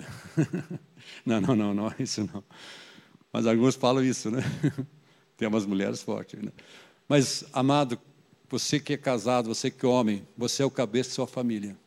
não, 1.26 1.42
não, 1.42 1.56
não, 1.56 1.74
não 1.74 1.88
é 1.88 1.96
isso 2.00 2.28
não. 2.32 2.44
Mas 3.32 3.46
alguns 3.46 3.76
falam 3.76 4.04
isso, 4.04 4.30
né? 4.30 4.42
Tem 5.38 5.48
umas 5.48 5.66
mulheres 5.66 6.02
fortes. 6.02 6.42
Né? 6.42 6.52
Mas, 7.08 7.46
amado, 7.54 8.00
você 8.50 8.80
que 8.80 8.94
é 8.94 8.98
casado, 8.98 9.48
você 9.48 9.72
que 9.72 9.86
é 9.86 9.90
homem, 9.90 10.28
você 10.38 10.64
é 10.64 10.66
o 10.66 10.72
cabeça 10.72 11.10
da 11.10 11.16
sua 11.16 11.28
família. 11.28 11.78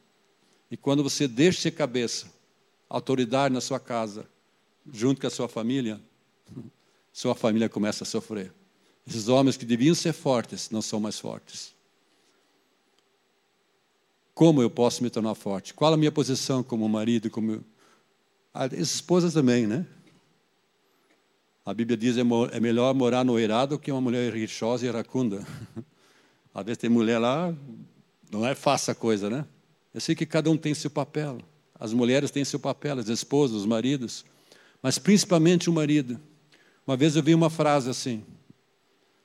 E 0.71 0.77
quando 0.77 1.03
você 1.03 1.29
deixa 1.29 1.61
ser 1.61 1.71
cabeça, 1.73 2.33
autoridade 2.89 3.53
na 3.53 3.61
sua 3.61 3.79
casa, 3.79 4.27
junto 4.93 5.21
com 5.21 5.27
a 5.27 5.31
sua 5.31 5.49
família, 5.49 6.01
sua 7.13 7.35
família 7.35 7.69
começa 7.69 8.05
a 8.05 8.07
sofrer. 8.07 8.53
Esses 9.07 9.29
homens 9.29 9.57
que 9.57 9.67
deviam 9.67 9.95
ser 9.95 10.15
fortes 10.15 10.71
não 10.71 10.81
são 10.81 10.99
mais 10.99 11.19
fortes. 11.19 11.75
Como 14.35 14.63
eu 14.63 14.71
posso 14.71 15.03
me 15.03 15.11
tornar 15.11 15.35
forte? 15.35 15.75
Qual 15.75 15.93
a 15.93 15.97
minha 15.97 16.11
posição 16.11 16.63
como 16.63 16.89
marido, 16.89 17.31
como 17.31 17.65
as 18.53 18.73
esposas 18.73 19.35
também, 19.35 19.67
né? 19.67 19.87
A 21.65 21.73
Bíblia 21.73 21.97
diz 21.97 22.17
que 22.17 22.21
é 22.53 22.61
melhor 22.61 22.95
morar 22.95 23.25
no 23.25 23.39
eirado 23.39 23.79
que 23.79 23.91
uma 23.91 24.01
mulher 24.01 24.33
rixosa 24.35 24.85
e 24.85 24.89
iracunda. 24.89 25.47
Às 26.53 26.65
vezes 26.65 26.79
tem 26.79 26.91
mulher 26.91 27.19
lá, 27.19 27.55
não 28.31 28.47
é 28.47 28.55
fácil 28.55 28.93
a 28.93 28.95
coisa, 28.95 29.31
né? 29.31 29.47
Eu 29.93 30.01
sei 30.01 30.15
que 30.15 30.27
cada 30.27 30.51
um 30.51 30.57
tem 30.57 30.75
seu 30.75 30.91
papel. 30.91 31.39
As 31.79 31.93
mulheres 31.93 32.31
têm 32.31 32.45
seu 32.45 32.61
papel, 32.61 32.99
as 32.99 33.09
esposas, 33.09 33.59
os 33.59 33.67
maridos, 33.67 34.25
mas 34.83 34.99
principalmente 34.99 35.71
o 35.71 35.73
marido. 35.73 36.21
Uma 36.87 36.97
vez 36.97 37.17
eu 37.17 37.23
vi 37.23 37.35
uma 37.35 37.49
frase 37.49 37.89
assim. 37.89 38.23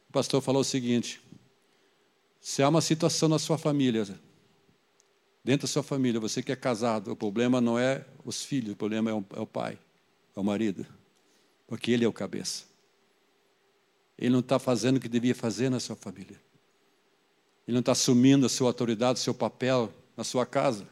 O 0.10 0.14
pastor 0.14 0.42
falou 0.42 0.62
o 0.62 0.66
seguinte: 0.66 1.22
se 2.40 2.64
há 2.64 2.70
uma 2.70 2.82
situação 2.82 3.28
na 3.28 3.38
sua 3.38 3.58
família, 3.58 4.06
dentro 5.44 5.68
da 5.68 5.72
sua 5.72 5.84
família, 5.84 6.20
você 6.20 6.42
que 6.42 6.52
é 6.52 6.56
casado, 6.56 7.12
o 7.12 7.16
problema 7.16 7.60
não 7.60 7.78
é 7.78 8.06
os 8.24 8.44
filhos, 8.44 8.74
o 8.74 8.76
problema 8.76 9.12
é 9.12 9.14
o, 9.14 9.26
é 9.36 9.46
pai, 9.46 9.78
é 10.36 10.40
o 10.40 10.44
marido, 10.44 10.86
porque 11.70 11.92
ele 11.92 12.04
é 12.04 12.08
o 12.08 12.12
cabeça. 12.12 12.64
Ele 14.18 14.32
não 14.32 14.40
está 14.40 14.58
fazendo 14.58 14.98
o 14.98 15.00
que 15.00 15.08
devia 15.08 15.36
fazer 15.36 15.70
na 15.70 15.80
sua 15.80 15.96
família. 15.96 16.42
Ele 17.68 17.76
não 17.76 17.80
está 17.80 17.92
assumindo 17.92 18.48
a 18.48 18.50
sua 18.50 18.68
autoridade, 18.70 19.20
o 19.20 19.22
seu 19.22 19.36
papel 19.36 19.94
na 20.18 20.24
sua 20.24 20.48
casa. 20.48 20.90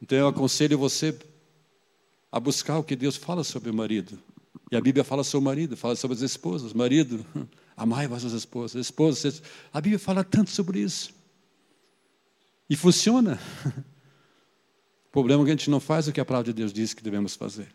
Então 0.00 0.18
eu 0.18 0.28
aconselho 0.28 0.76
você 0.76 1.18
a 2.30 2.38
buscar 2.38 2.78
o 2.78 2.84
que 2.84 2.94
Deus 2.94 3.16
fala 3.16 3.42
sobre 3.42 3.70
o 3.70 3.74
marido. 3.74 4.18
E 4.70 4.76
a 4.76 4.80
Bíblia 4.82 5.02
fala 5.02 5.24
sobre 5.24 5.42
o 5.42 5.46
marido, 5.46 5.76
fala 5.78 5.96
sobre 5.96 6.14
as 6.14 6.22
esposas. 6.22 6.74
Marido, 6.74 7.24
amai 7.74 8.06
vossas 8.06 8.34
esposas. 8.34 8.78
Esposas, 8.78 9.42
a 9.72 9.80
Bíblia 9.80 9.98
fala 9.98 10.22
tanto 10.22 10.50
sobre 10.50 10.80
isso. 10.80 11.14
E 12.68 12.76
funciona. 12.76 13.40
O 15.06 15.10
problema 15.16 15.42
é 15.42 15.46
que 15.46 15.50
a 15.52 15.54
gente 15.56 15.70
não 15.70 15.80
faz 15.80 16.06
o 16.06 16.12
que 16.12 16.20
a 16.20 16.26
palavra 16.26 16.52
de 16.52 16.52
Deus 16.52 16.74
diz 16.74 16.92
que 16.92 17.02
devemos 17.02 17.34
fazer. 17.34 17.74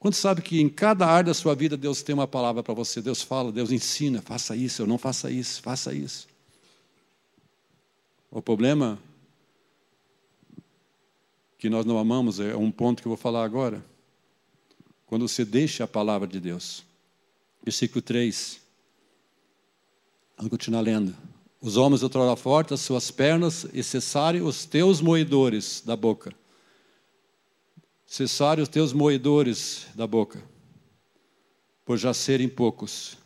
Quando 0.00 0.14
sabe 0.14 0.40
que 0.40 0.58
em 0.58 0.68
cada 0.68 1.06
área 1.06 1.26
da 1.26 1.34
sua 1.34 1.54
vida 1.54 1.76
Deus 1.76 2.02
tem 2.02 2.14
uma 2.14 2.26
palavra 2.26 2.62
para 2.62 2.72
você, 2.72 3.02
Deus 3.02 3.20
fala, 3.20 3.52
Deus 3.52 3.70
ensina, 3.70 4.22
faça 4.22 4.56
isso, 4.56 4.80
eu 4.80 4.86
não 4.86 4.96
faça 4.96 5.30
isso, 5.30 5.60
faça 5.60 5.92
isso. 5.92 6.26
O 8.30 8.40
problema 8.40 8.98
que 11.58 11.68
nós 11.68 11.84
não 11.84 11.98
amamos 11.98 12.40
é 12.40 12.56
um 12.56 12.70
ponto 12.70 13.02
que 13.02 13.08
eu 13.08 13.10
vou 13.10 13.18
falar 13.18 13.44
agora. 13.44 13.84
Quando 15.04 15.28
você 15.28 15.44
deixa 15.44 15.84
a 15.84 15.88
palavra 15.88 16.26
de 16.26 16.40
Deus. 16.40 16.82
Versículo 17.62 18.00
3. 18.00 18.58
Vamos 20.38 20.50
continuar 20.50 20.80
lendo. 20.80 21.14
Os 21.60 21.76
homens 21.76 22.02
outrora 22.02 22.34
fortes, 22.36 22.72
as 22.72 22.80
suas 22.80 23.10
pernas, 23.10 23.66
e 23.74 23.82
cessarem 23.82 24.40
os 24.40 24.64
teus 24.64 25.02
moedores 25.02 25.82
da 25.84 25.94
boca. 25.94 26.34
Cessarem 28.10 28.60
os 28.60 28.68
teus 28.68 28.92
moedores 28.92 29.86
da 29.94 30.04
boca, 30.04 30.42
por 31.84 31.96
já 31.96 32.12
serem 32.12 32.48
poucos. 32.48 33.12
O 33.12 33.18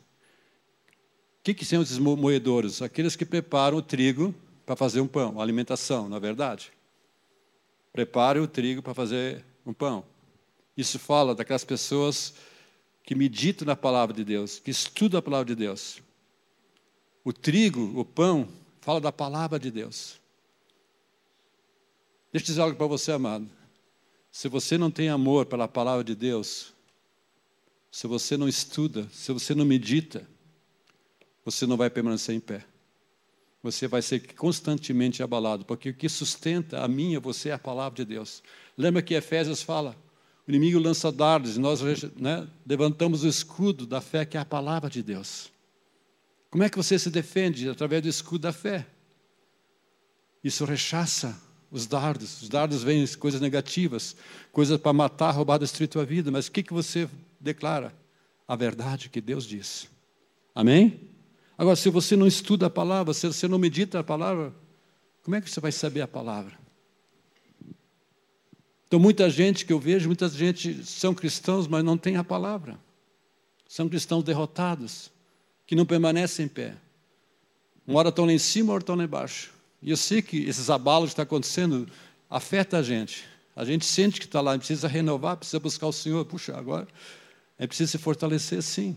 que, 1.43 1.55
que 1.55 1.65
são 1.65 1.81
esses 1.81 1.97
moedores? 1.97 2.83
Aqueles 2.83 3.17
que 3.17 3.25
preparam 3.25 3.79
o 3.79 3.83
trigo 3.83 4.35
para 4.67 4.77
fazer 4.77 5.01
um 5.01 5.07
pão, 5.07 5.41
alimentação, 5.41 6.07
na 6.07 6.19
é 6.19 6.21
verdade. 6.21 6.71
Prepare 7.95 8.39
o 8.41 8.47
trigo 8.47 8.83
para 8.83 8.93
fazer 8.93 9.43
um 9.65 9.73
pão. 9.73 10.05
Isso 10.77 10.99
fala 10.99 11.35
daquelas 11.35 11.65
pessoas 11.65 12.35
que 13.05 13.15
meditam 13.15 13.65
na 13.65 13.75
palavra 13.75 14.15
de 14.15 14.23
Deus, 14.23 14.59
que 14.59 14.71
estudam 14.71 15.19
a 15.19 15.23
palavra 15.23 15.47
de 15.47 15.55
Deus. 15.55 16.03
O 17.25 17.33
trigo, 17.33 17.99
o 17.99 18.05
pão, 18.05 18.47
fala 18.83 19.01
da 19.01 19.11
palavra 19.11 19.59
de 19.59 19.71
Deus. 19.71 20.21
Deixa 22.31 22.45
eu 22.45 22.47
dizer 22.49 22.61
algo 22.61 22.77
para 22.77 22.87
você, 22.87 23.13
amado. 23.13 23.64
Se 24.35 24.49
você 24.49 24.77
não 24.77 24.91
tem 24.91 25.09
amor 25.09 25.47
pela 25.47 25.69
palavra 25.69 26.03
de 26.03 26.17
Deus, 26.17 26.75
se 27.91 28.09
você 28.09 28.37
não 28.37 28.49
estuda, 28.49 29.07
se 29.13 29.33
você 29.33 29.55
não 29.55 29.65
medita, 29.65 30.27
você 31.45 31.67
não 31.67 31.77
vai 31.77 31.89
permanecer 31.89 32.35
em 32.35 32.41
pé 32.41 32.67
você 33.65 33.89
vai 33.89 34.03
ser 34.03 34.35
constantemente 34.35 35.23
abalado, 35.23 35.65
porque 35.65 35.89
o 35.89 35.95
que 35.95 36.07
sustenta 36.07 36.85
a 36.85 36.87
minha, 36.87 37.19
você 37.19 37.49
é 37.49 37.53
a 37.55 37.59
palavra 37.59 37.97
de 37.97 38.05
Deus. 38.05 38.43
Lembra 38.77 39.01
que 39.01 39.15
Efésios 39.15 39.63
fala: 39.63 39.97
o 40.47 40.51
inimigo 40.51 40.79
lança 40.79 41.11
dardos, 41.11 41.57
e 41.57 41.59
nós 41.59 41.81
né, 42.15 42.47
levantamos 42.67 43.25
o 43.25 43.27
escudo 43.27 43.87
da 43.87 44.03
fé, 44.03 44.27
que 44.27 44.37
é 44.37 44.41
a 44.41 44.45
palavra 44.45 44.91
de 44.91 45.03
Deus. 45.03 45.51
Como 46.51 46.63
é 46.63 46.69
que 46.69 46.77
você 46.77 46.99
se 46.99 47.09
defende? 47.09 47.67
Através 47.71 48.03
do 48.03 48.09
escudo 48.09 48.43
da 48.43 48.53
fé. 48.53 48.87
Isso 50.45 50.67
rechaça 50.67 51.35
os 51.75 51.87
dardos. 51.87 52.43
Os 52.43 52.49
dardos 52.49 52.85
vêm 52.85 53.05
coisas 53.17 53.41
negativas, 53.41 54.15
coisas 54.53 54.79
para 54.79 54.93
matar, 54.93 55.33
roubar, 55.33 55.59
destruir 55.59 55.89
tua 55.89 56.05
vida. 56.05 56.31
Mas 56.31 56.47
o 56.47 56.53
que, 56.53 56.63
que 56.63 56.73
você 56.73 57.09
declara? 57.41 57.93
A 58.47 58.55
verdade 58.55 59.09
que 59.09 59.21
Deus 59.21 59.45
diz. 59.45 59.89
Amém? 60.55 61.01
Agora, 61.59 61.75
se 61.75 61.91
você 61.91 62.15
não 62.15 62.27
estuda 62.27 62.67
a 62.67 62.71
palavra, 62.71 63.13
se 63.13 63.27
você 63.27 63.49
não 63.49 63.59
medita 63.59 63.99
a 63.99 64.05
palavra, 64.05 64.55
como 65.23 65.35
é 65.35 65.41
que 65.41 65.51
você 65.51 65.59
vai 65.59 65.73
saber 65.73 66.03
a 66.03 66.09
palavra? 66.09 66.57
Então, 68.87 69.01
muita 69.01 69.29
gente 69.29 69.67
que 69.67 69.73
eu 69.73 69.81
vejo, 69.81 70.07
muita 70.07 70.29
gente 70.29 70.85
são 70.85 71.13
cristãos, 71.13 71.67
mas 71.67 71.83
não 71.83 71.99
tem 71.99 72.17
a 72.17 72.23
palavra. 72.23 72.79
São 73.67 73.89
cristãos 73.89 74.23
derrotados, 74.23 75.11
que 75.67 75.75
não 75.75 75.85
permanecem 75.85 76.45
em 76.45 76.49
pé. 76.49 76.77
Uma 77.87 77.99
hora 77.99 78.11
estão 78.11 78.27
lá 78.27 78.33
em 78.33 78.39
cima, 78.39 78.73
hora 78.73 78.83
estão 78.83 78.95
lá 78.95 79.03
embaixo. 79.03 79.54
E 79.85 79.91
eu 79.91 79.99
sei 79.99 80.23
que 80.23 80.39
esses 80.39 80.71
abalos 80.71 81.11
que 81.11 81.13
estão 81.13 81.25
acontecendo 81.25 81.87
afeta 82.31 82.79
a 82.79 82.83
gente. 82.83 83.23
A 83.55 83.67
gente 83.67 83.85
sente 83.85 84.19
que 84.19 84.25
está 84.25 84.41
lá, 84.41 84.57
precisa 84.57 84.89
renovar, 84.89 85.37
precisa 85.37 85.61
buscar 85.61 85.87
o 85.87 85.93
Senhor. 85.93 86.25
Puxa, 86.25 86.57
agora 86.57 86.89
é 87.59 87.67
preciso 87.67 87.93
se 87.93 87.99
fortalecer, 87.99 88.63
sim. 88.63 88.97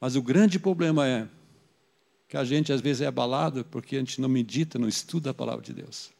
Mas 0.00 0.16
o 0.16 0.22
grande 0.22 0.58
problema 0.58 1.06
é 1.06 1.28
que 2.26 2.38
a 2.38 2.42
gente 2.42 2.72
às 2.72 2.80
vezes 2.80 3.02
é 3.02 3.06
abalado 3.06 3.66
porque 3.66 3.96
a 3.96 3.98
gente 3.98 4.18
não 4.18 4.30
medita, 4.30 4.78
não 4.78 4.88
estuda 4.88 5.30
a 5.30 5.34
palavra 5.34 5.62
de 5.62 5.74
Deus. 5.74 6.10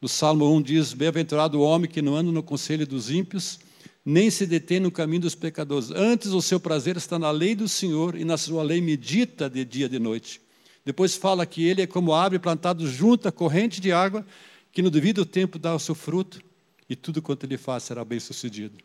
No 0.00 0.08
Salmo 0.08 0.52
1 0.56 0.62
diz: 0.62 0.92
Bem-aventurado 0.92 1.60
o 1.60 1.62
homem 1.62 1.88
que 1.88 2.02
não 2.02 2.16
anda 2.16 2.32
no 2.32 2.42
conselho 2.42 2.84
dos 2.84 3.08
ímpios, 3.08 3.60
nem 4.04 4.30
se 4.30 4.46
detém 4.46 4.80
no 4.80 4.90
caminho 4.90 5.22
dos 5.22 5.36
pecadores. 5.36 5.92
Antes 5.92 6.32
o 6.32 6.42
seu 6.42 6.58
prazer 6.58 6.96
está 6.96 7.20
na 7.20 7.30
lei 7.30 7.54
do 7.54 7.68
Senhor 7.68 8.16
e 8.16 8.24
na 8.24 8.36
sua 8.36 8.64
lei 8.64 8.80
medita 8.80 9.48
de 9.48 9.64
dia 9.64 9.86
e 9.86 9.88
de 9.88 10.00
noite. 10.00 10.40
Depois 10.84 11.16
fala 11.16 11.46
que 11.46 11.64
ele 11.64 11.82
é 11.82 11.86
como 11.86 12.12
árvore 12.12 12.40
plantado 12.40 12.86
junto 12.86 13.28
à 13.28 13.32
corrente 13.32 13.80
de 13.80 13.92
água, 13.92 14.26
que 14.72 14.82
no 14.82 14.90
devido 14.90 15.24
tempo 15.24 15.58
dá 15.58 15.74
o 15.74 15.78
seu 15.78 15.94
fruto, 15.94 16.42
e 16.88 16.96
tudo 16.96 17.22
quanto 17.22 17.44
ele 17.44 17.56
faz 17.56 17.84
será 17.84 18.04
bem 18.04 18.18
sucedido. 18.18 18.76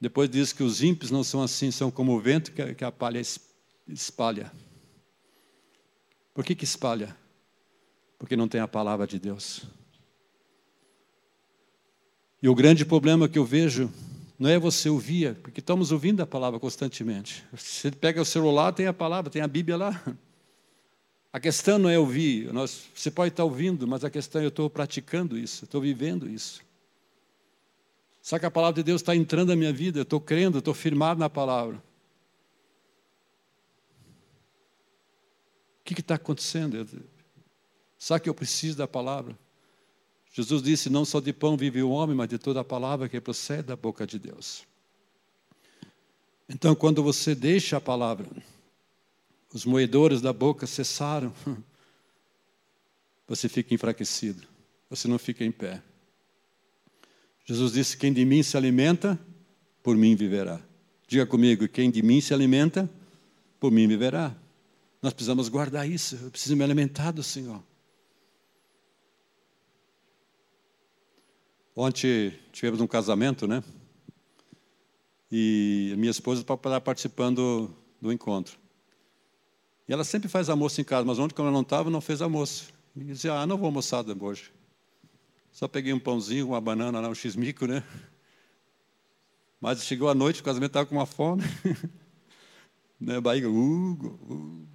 Depois 0.00 0.28
diz 0.28 0.52
que 0.52 0.62
os 0.62 0.82
ímpios 0.82 1.10
não 1.10 1.22
são 1.22 1.42
assim, 1.42 1.70
são 1.70 1.90
como 1.90 2.12
o 2.12 2.20
vento 2.20 2.52
que 2.52 2.84
a 2.84 2.90
palha 2.90 3.22
espalha. 3.86 4.52
Por 6.34 6.44
que, 6.44 6.54
que 6.54 6.64
espalha? 6.64 7.16
Porque 8.18 8.34
não 8.34 8.48
tem 8.48 8.60
a 8.60 8.66
palavra 8.66 9.06
de 9.06 9.18
Deus. 9.18 9.62
E 12.42 12.48
o 12.48 12.54
grande 12.54 12.84
problema 12.84 13.28
que 13.28 13.38
eu 13.38 13.44
vejo 13.44 13.92
não 14.36 14.50
é 14.50 14.58
você 14.58 14.88
ouvir, 14.88 15.36
porque 15.36 15.60
estamos 15.60 15.92
ouvindo 15.92 16.20
a 16.20 16.26
palavra 16.26 16.58
constantemente. 16.58 17.44
Você 17.52 17.92
pega 17.92 18.20
o 18.20 18.24
celular, 18.24 18.72
tem 18.72 18.88
a 18.88 18.92
palavra, 18.92 19.30
tem 19.30 19.40
a 19.40 19.46
Bíblia 19.46 19.76
lá. 19.76 20.02
A 21.32 21.40
questão 21.40 21.78
não 21.78 21.88
é 21.88 21.98
ouvir, 21.98 22.52
nós, 22.52 22.88
você 22.94 23.10
pode 23.10 23.32
estar 23.32 23.44
ouvindo, 23.44 23.88
mas 23.88 24.04
a 24.04 24.10
questão 24.10 24.42
é 24.42 24.44
eu 24.44 24.48
estou 24.48 24.68
praticando 24.68 25.38
isso, 25.38 25.64
estou 25.64 25.80
vivendo 25.80 26.28
isso. 26.28 26.60
Só 28.20 28.38
que 28.38 28.44
a 28.44 28.50
palavra 28.50 28.82
de 28.82 28.84
Deus 28.84 29.00
está 29.00 29.16
entrando 29.16 29.48
na 29.48 29.56
minha 29.56 29.72
vida, 29.72 29.98
eu 29.98 30.02
estou 30.02 30.20
crendo, 30.20 30.58
estou 30.58 30.74
firmado 30.74 31.18
na 31.18 31.30
palavra. 31.30 31.82
O 35.80 35.84
que 35.84 36.00
está 36.00 36.14
acontecendo? 36.14 36.86
Sabe 37.98 38.22
que 38.22 38.28
eu 38.28 38.34
preciso 38.34 38.76
da 38.76 38.86
palavra? 38.86 39.36
Jesus 40.32 40.62
disse: 40.62 40.88
Não 40.88 41.04
só 41.04 41.18
de 41.18 41.32
pão 41.32 41.56
vive 41.56 41.82
o 41.82 41.90
homem, 41.90 42.14
mas 42.14 42.28
de 42.28 42.38
toda 42.38 42.60
a 42.60 42.64
palavra 42.64 43.08
que 43.08 43.20
procede 43.20 43.64
da 43.64 43.76
boca 43.76 44.06
de 44.06 44.18
Deus. 44.18 44.64
Então, 46.48 46.74
quando 46.74 47.02
você 47.02 47.34
deixa 47.34 47.78
a 47.78 47.80
palavra, 47.80 48.26
os 49.52 49.64
moedores 49.64 50.20
da 50.20 50.32
boca 50.32 50.66
cessaram, 50.66 51.32
você 53.28 53.48
fica 53.48 53.74
enfraquecido, 53.74 54.46
você 54.88 55.06
não 55.06 55.18
fica 55.18 55.44
em 55.44 55.52
pé. 55.52 55.82
Jesus 57.44 57.72
disse: 57.72 57.96
Quem 57.96 58.12
de 58.12 58.24
mim 58.24 58.42
se 58.42 58.56
alimenta, 58.56 59.18
por 59.82 59.96
mim 59.96 60.14
viverá. 60.14 60.60
Diga 61.06 61.26
comigo: 61.26 61.68
quem 61.68 61.90
de 61.90 62.02
mim 62.02 62.20
se 62.20 62.32
alimenta, 62.32 62.88
por 63.60 63.70
mim 63.70 63.86
viverá. 63.86 64.34
Nós 65.02 65.12
precisamos 65.12 65.48
guardar 65.48 65.88
isso, 65.88 66.16
eu 66.22 66.30
preciso 66.30 66.56
me 66.56 66.62
alimentar 66.62 67.10
do 67.10 67.22
Senhor. 67.22 67.62
Ontem 71.74 72.38
tivemos 72.52 72.80
um 72.80 72.86
casamento, 72.86 73.46
né? 73.46 73.62
E 75.30 75.94
minha 75.96 76.10
esposa 76.10 76.42
estava 76.42 76.80
participando 76.80 77.74
do 78.00 78.12
encontro. 78.12 78.61
E 79.88 79.92
ela 79.92 80.04
sempre 80.04 80.28
faz 80.28 80.48
almoço 80.48 80.80
em 80.80 80.84
casa, 80.84 81.04
mas 81.04 81.18
ontem, 81.18 81.34
quando 81.34 81.48
ela 81.48 81.54
não 81.54 81.62
estava, 81.62 81.90
não 81.90 82.00
fez 82.00 82.22
almoço. 82.22 82.72
E 82.96 83.04
dizia, 83.04 83.34
ah, 83.34 83.46
não 83.46 83.56
vou 83.56 83.66
almoçar 83.66 84.04
hoje. 84.20 84.52
Só 85.50 85.68
peguei 85.68 85.92
um 85.92 85.98
pãozinho, 85.98 86.48
uma 86.48 86.60
banana, 86.60 87.06
um 87.08 87.14
x-mico, 87.14 87.66
né? 87.66 87.84
Mas 89.60 89.84
chegou 89.84 90.08
a 90.08 90.14
noite, 90.14 90.40
o 90.40 90.44
casamento 90.44 90.70
estava 90.70 90.86
com 90.86 90.96
uma 90.96 91.06
fome. 91.06 91.42
né? 93.00 93.20
Barriga, 93.20 93.48
uh, 93.48 93.92
uh. 93.92 94.66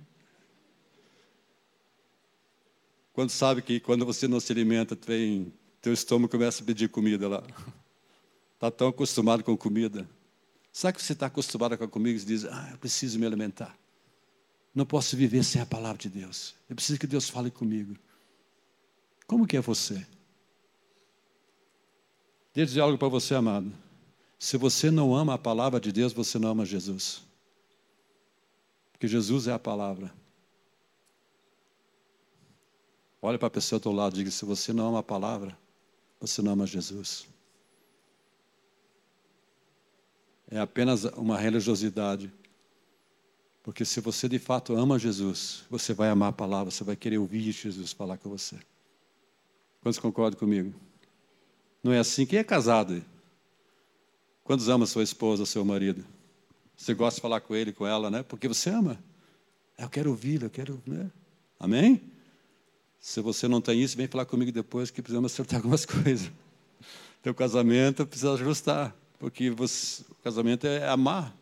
Quando 3.11 3.31
sabe 3.31 3.61
que 3.61 3.79
quando 3.79 4.05
você 4.05 4.27
não 4.27 4.39
se 4.39 4.51
alimenta, 4.51 4.95
tem 4.95 5.51
teu 5.81 5.91
estômago 5.91 6.29
começa 6.29 6.61
a 6.61 6.65
pedir 6.65 6.89
comida 6.89 7.27
lá. 7.27 7.43
Está 8.53 8.69
tão 8.71 8.89
acostumado 8.89 9.43
com 9.43 9.57
comida. 9.57 10.07
Sabe 10.71 10.97
que 10.97 11.03
você 11.03 11.13
está 11.13 11.25
acostumado 11.25 11.77
com 11.77 11.83
a 11.83 11.87
comida 11.87 12.21
e 12.21 12.23
diz, 12.23 12.45
ah, 12.45 12.69
eu 12.71 12.77
preciso 12.77 13.17
me 13.17 13.25
alimentar. 13.25 13.75
Não 14.77 14.85
posso 14.85 15.17
viver 15.17 15.43
sem 15.43 15.59
a 15.59 15.65
palavra 15.65 15.97
de 15.97 16.07
Deus. 16.07 16.53
Eu 16.69 16.75
preciso 16.75 16.99
que 16.99 17.07
Deus 17.07 17.27
fale 17.27 17.49
comigo. 17.49 17.97
Como 19.25 19.47
que 19.47 19.57
é 19.57 19.59
você? 19.59 19.95
Deixa 22.53 22.57
eu 22.57 22.65
dizer 22.65 22.81
algo 22.81 22.95
para 22.95 23.07
você, 23.07 23.33
amado. 23.33 23.73
Se 24.37 24.55
você 24.55 24.91
não 24.91 25.15
ama 25.15 25.33
a 25.33 25.37
palavra 25.39 25.79
de 25.79 25.91
Deus, 25.91 26.13
você 26.13 26.37
não 26.37 26.49
ama 26.49 26.63
Jesus. 26.63 27.23
Porque 28.91 29.07
Jesus 29.07 29.47
é 29.47 29.51
a 29.51 29.57
palavra. 29.57 30.13
Olha 33.19 33.39
para 33.39 33.47
a 33.47 33.49
pessoa 33.49 33.79
do 33.79 33.81
teu 33.81 33.91
lado 33.91 34.13
e 34.13 34.17
diga: 34.19 34.29
se 34.29 34.45
você 34.45 34.71
não 34.73 34.89
ama 34.89 34.99
a 34.99 35.03
palavra, 35.03 35.57
você 36.19 36.39
não 36.39 36.51
ama 36.51 36.67
Jesus. 36.67 37.27
É 40.51 40.59
apenas 40.59 41.03
uma 41.03 41.35
religiosidade. 41.35 42.31
Porque 43.67 43.83
se 43.83 43.99
você 43.99 44.29
de 44.29 44.39
fato 44.39 44.77
ama 44.77 44.97
Jesus, 44.97 45.65
você 45.69 45.93
vai 45.93 46.07
amar 46.07 46.29
a 46.29 46.31
palavra, 46.31 46.71
você 46.71 46.85
vai 46.85 46.95
querer 46.95 47.17
ouvir 47.17 47.51
Jesus 47.51 47.91
falar 47.91 48.17
com 48.17 48.29
você. 48.29 48.55
Quantos 49.81 49.99
concordam 49.99 50.39
comigo? 50.39 50.73
Não 51.83 51.91
é 51.91 51.99
assim? 51.99 52.25
Quem 52.25 52.39
é 52.39 52.45
casado? 52.45 53.03
Quantos 54.41 54.69
ama 54.69 54.85
sua 54.85 55.03
esposa, 55.03 55.45
seu 55.45 55.65
marido? 55.65 56.05
Você 56.77 56.93
gosta 56.93 57.17
de 57.17 57.21
falar 57.21 57.41
com 57.41 57.53
ele, 57.53 57.73
com 57.73 57.85
ela, 57.85 58.09
né? 58.09 58.23
Porque 58.23 58.47
você 58.47 58.69
ama. 58.69 58.97
Eu 59.77 59.89
quero 59.89 60.11
ouvir, 60.11 60.43
eu 60.43 60.49
quero. 60.49 60.81
Né? 60.85 61.11
Amém? 61.59 62.01
Se 63.01 63.19
você 63.19 63.49
não 63.49 63.59
tem 63.59 63.83
isso, 63.83 63.97
vem 63.97 64.07
falar 64.07 64.25
comigo 64.25 64.49
depois 64.49 64.89
que 64.89 65.01
precisamos 65.01 65.33
acertar 65.33 65.59
algumas 65.59 65.85
coisas. 65.85 66.31
Teu 67.21 67.35
casamento 67.35 68.07
precisa 68.07 68.31
ajustar, 68.31 68.95
porque 69.19 69.49
você, 69.49 70.05
o 70.09 70.15
casamento 70.23 70.65
é 70.65 70.87
amar. 70.87 71.35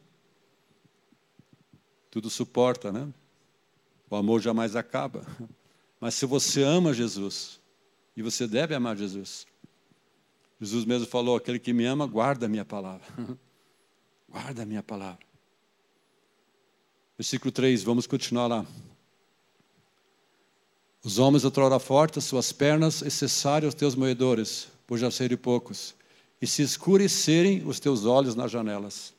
Tudo 2.16 2.30
suporta, 2.30 2.94
né? 2.94 3.14
O 4.10 4.16
amor 4.16 4.40
jamais 4.40 4.74
acaba. 4.74 5.28
Mas 6.00 6.14
se 6.16 6.26
você 6.26 6.64
ama 6.64 6.94
Jesus, 6.94 7.60
e 8.16 8.22
você 8.22 8.48
deve 8.48 8.74
amar 8.74 8.96
Jesus, 8.96 9.46
Jesus 10.58 10.86
mesmo 10.86 11.08
falou: 11.08 11.36
aquele 11.36 11.60
que 11.60 11.74
me 11.74 11.84
ama, 11.84 12.08
guarda 12.08 12.46
a 12.46 12.48
minha 12.48 12.64
palavra. 12.64 13.06
guarda 14.32 14.64
a 14.64 14.66
minha 14.66 14.82
palavra. 14.82 15.20
Versículo 17.18 17.52
3, 17.52 17.84
vamos 17.84 18.08
continuar 18.08 18.48
lá. 18.48 18.66
Os 21.04 21.20
homens 21.20 21.44
outrora 21.44 21.80
fortes, 21.80 22.24
suas 22.24 22.54
pernas 22.54 23.04
cessarem 23.10 23.68
os 23.68 23.76
teus 23.76 23.94
moedores, 23.94 24.70
por 24.88 24.98
já 24.98 25.12
serem 25.12 25.36
poucos, 25.36 25.94
e 26.42 26.48
se 26.48 26.62
escurecerem 26.62 27.68
os 27.68 27.78
teus 27.78 28.06
olhos 28.06 28.36
nas 28.36 28.50
janelas. 28.50 29.15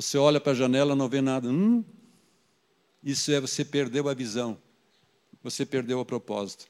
Você 0.00 0.16
olha 0.16 0.40
para 0.40 0.52
a 0.52 0.54
janela 0.54 0.96
não 0.96 1.10
vê 1.10 1.20
nada. 1.20 1.46
Hum, 1.46 1.84
isso 3.04 3.30
é 3.32 3.38
você 3.38 3.62
perdeu 3.62 4.08
a 4.08 4.14
visão. 4.14 4.56
Você 5.42 5.66
perdeu 5.66 6.00
o 6.00 6.06
propósito. 6.06 6.66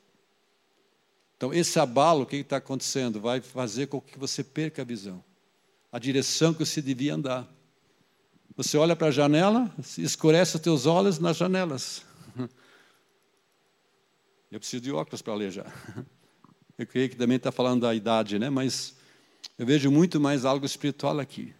Então, 1.36 1.54
esse 1.54 1.78
abalo, 1.78 2.22
o 2.22 2.26
que 2.26 2.34
está 2.34 2.56
acontecendo? 2.56 3.20
Vai 3.20 3.40
fazer 3.40 3.86
com 3.86 4.00
que 4.00 4.18
você 4.18 4.42
perca 4.42 4.82
a 4.82 4.84
visão. 4.84 5.22
A 5.92 5.98
direção 6.00 6.52
que 6.52 6.66
você 6.66 6.82
devia 6.82 7.14
andar. 7.14 7.48
Você 8.56 8.76
olha 8.76 8.96
para 8.96 9.06
a 9.06 9.12
janela, 9.12 9.72
escurece 9.96 10.56
os 10.56 10.62
teus 10.62 10.84
olhos 10.84 11.20
nas 11.20 11.36
janelas. 11.36 12.04
Eu 14.50 14.58
preciso 14.58 14.82
de 14.82 14.90
óculos 14.90 15.22
para 15.22 15.34
ler 15.36 15.52
já. 15.52 15.66
Eu 16.76 16.84
creio 16.84 17.08
que 17.08 17.14
também 17.14 17.36
está 17.36 17.52
falando 17.52 17.82
da 17.82 17.94
idade, 17.94 18.40
né? 18.40 18.50
mas 18.50 18.96
eu 19.56 19.64
vejo 19.64 19.88
muito 19.88 20.18
mais 20.18 20.44
algo 20.44 20.66
espiritual 20.66 21.20
aqui. 21.20 21.54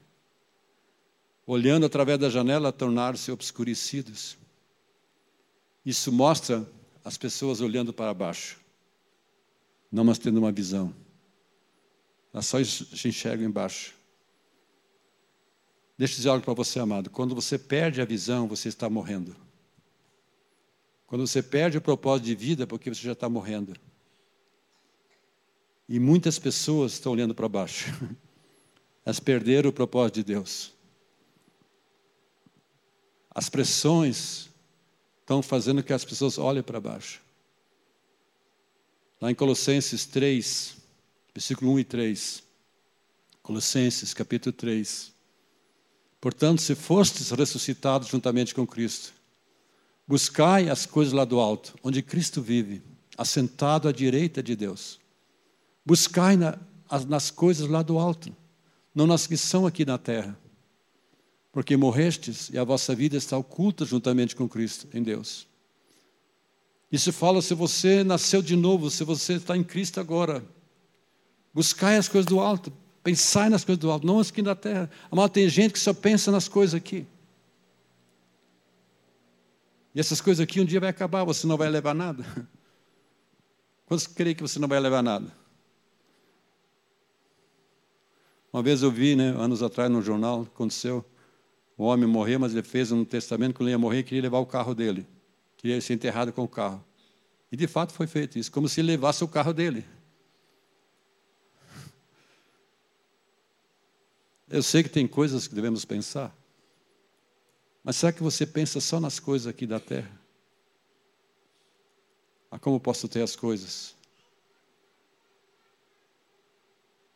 Olhando 1.46 1.86
através 1.86 2.18
da 2.18 2.28
janela, 2.28 2.72
tornar-se 2.72 3.30
obscurecidos. 3.32 4.36
Isso 5.84 6.12
mostra 6.12 6.66
as 7.04 7.16
pessoas 7.16 7.60
olhando 7.60 7.92
para 7.92 8.12
baixo, 8.12 8.60
não 9.90 10.04
mais 10.04 10.18
tendo 10.18 10.38
uma 10.38 10.52
visão. 10.52 10.94
Elas 12.32 12.46
só 12.46 12.60
enxergam 12.60 13.46
embaixo. 13.46 13.94
Deixa 15.98 16.14
eu 16.14 16.16
dizer 16.16 16.28
algo 16.30 16.44
para 16.44 16.54
você, 16.54 16.78
amado. 16.78 17.10
Quando 17.10 17.34
você 17.34 17.58
perde 17.58 18.00
a 18.00 18.04
visão, 18.04 18.46
você 18.46 18.68
está 18.68 18.88
morrendo. 18.88 19.36
Quando 21.06 21.26
você 21.26 21.42
perde 21.42 21.76
o 21.76 21.80
propósito 21.80 22.26
de 22.26 22.34
vida, 22.34 22.62
é 22.62 22.66
porque 22.66 22.88
você 22.88 23.02
já 23.02 23.12
está 23.12 23.28
morrendo. 23.28 23.74
E 25.88 25.98
muitas 25.98 26.38
pessoas 26.38 26.92
estão 26.92 27.12
olhando 27.12 27.34
para 27.34 27.48
baixo. 27.48 27.90
Elas 29.04 29.18
perderam 29.18 29.70
o 29.70 29.72
propósito 29.72 30.16
de 30.16 30.24
Deus. 30.24 30.72
As 33.40 33.48
pressões 33.48 34.50
estão 35.22 35.40
fazendo 35.40 35.82
que 35.82 35.94
as 35.94 36.04
pessoas 36.04 36.36
olhem 36.36 36.62
para 36.62 36.78
baixo. 36.78 37.22
Lá 39.18 39.30
em 39.30 39.34
Colossenses 39.34 40.04
3, 40.04 40.76
versículo 41.32 41.72
1 41.72 41.78
e 41.78 41.84
3. 41.84 42.42
Colossenses, 43.42 44.12
capítulo 44.12 44.52
3. 44.52 45.10
Portanto, 46.20 46.60
se 46.60 46.74
fostes 46.74 47.30
ressuscitados 47.30 48.08
juntamente 48.08 48.54
com 48.54 48.66
Cristo, 48.66 49.14
buscai 50.06 50.68
as 50.68 50.84
coisas 50.84 51.14
lá 51.14 51.24
do 51.24 51.40
alto, 51.40 51.78
onde 51.82 52.02
Cristo 52.02 52.42
vive, 52.42 52.82
assentado 53.16 53.88
à 53.88 53.92
direita 53.92 54.42
de 54.42 54.54
Deus. 54.54 55.00
Buscai 55.82 56.36
na, 56.36 56.58
nas 57.08 57.30
coisas 57.30 57.66
lá 57.66 57.80
do 57.82 57.98
alto, 57.98 58.36
não 58.94 59.06
nas 59.06 59.26
que 59.26 59.38
são 59.38 59.66
aqui 59.66 59.86
na 59.86 59.96
terra 59.96 60.38
porque 61.52 61.76
morrestes 61.76 62.48
e 62.50 62.58
a 62.58 62.64
vossa 62.64 62.94
vida 62.94 63.16
está 63.16 63.36
oculta 63.36 63.84
juntamente 63.84 64.36
com 64.36 64.48
Cristo 64.48 64.88
em 64.94 65.02
Deus. 65.02 65.48
Isso 66.90 67.12
fala 67.12 67.40
se 67.40 67.54
você 67.54 68.02
nasceu 68.02 68.42
de 68.42 68.56
novo, 68.56 68.90
se 68.90 69.04
você 69.04 69.34
está 69.34 69.56
em 69.56 69.62
Cristo 69.62 70.00
agora. 70.00 70.44
Buscai 71.52 71.96
as 71.96 72.08
coisas 72.08 72.26
do 72.26 72.40
alto, 72.40 72.72
pensai 73.02 73.48
nas 73.48 73.64
coisas 73.64 73.80
do 73.80 73.90
alto, 73.90 74.06
não 74.06 74.18
as 74.18 74.30
aqui 74.30 74.42
na 74.42 74.54
terra. 74.54 74.90
Amado, 75.10 75.30
tem 75.30 75.48
gente 75.48 75.72
que 75.72 75.78
só 75.78 75.92
pensa 75.92 76.30
nas 76.30 76.48
coisas 76.48 76.74
aqui. 76.74 77.06
E 79.94 80.00
essas 80.00 80.20
coisas 80.20 80.42
aqui 80.42 80.60
um 80.60 80.64
dia 80.64 80.80
vai 80.80 80.88
acabar, 80.88 81.24
você 81.24 81.46
não 81.46 81.56
vai 81.56 81.68
levar 81.68 81.94
nada. 81.94 82.24
Quantos 83.86 84.06
creem 84.06 84.36
que 84.36 84.42
você 84.42 84.58
não 84.60 84.68
vai 84.68 84.78
levar 84.78 85.02
nada? 85.02 85.32
Uma 88.52 88.62
vez 88.62 88.82
eu 88.82 88.90
vi, 88.90 89.14
né, 89.14 89.28
anos 89.30 89.62
atrás, 89.62 89.90
no 89.90 90.02
jornal, 90.02 90.42
aconteceu, 90.42 91.04
o 91.80 91.84
homem 91.84 92.06
morreu, 92.06 92.38
mas 92.38 92.52
ele 92.52 92.62
fez 92.62 92.92
um 92.92 93.06
testamento 93.06 93.56
que 93.56 93.62
ele 93.62 93.70
ia 93.70 93.78
morrer 93.78 94.00
e 94.00 94.02
queria 94.02 94.20
levar 94.20 94.38
o 94.38 94.44
carro 94.44 94.74
dele. 94.74 95.06
Queria 95.56 95.80
ser 95.80 95.94
enterrado 95.94 96.30
com 96.30 96.42
o 96.42 96.48
carro. 96.48 96.84
E 97.50 97.56
de 97.56 97.66
fato 97.66 97.94
foi 97.94 98.06
feito 98.06 98.38
isso, 98.38 98.52
como 98.52 98.68
se 98.68 98.82
levasse 98.82 99.24
o 99.24 99.28
carro 99.28 99.54
dele. 99.54 99.82
Eu 104.46 104.62
sei 104.62 104.82
que 104.82 104.90
tem 104.90 105.08
coisas 105.08 105.48
que 105.48 105.54
devemos 105.54 105.86
pensar, 105.86 106.36
mas 107.82 107.96
será 107.96 108.12
que 108.12 108.22
você 108.22 108.44
pensa 108.44 108.78
só 108.78 109.00
nas 109.00 109.18
coisas 109.18 109.46
aqui 109.46 109.66
da 109.66 109.80
terra? 109.80 110.20
A 112.50 112.58
como 112.58 112.78
posso 112.78 113.08
ter 113.08 113.22
as 113.22 113.34
coisas? 113.34 113.94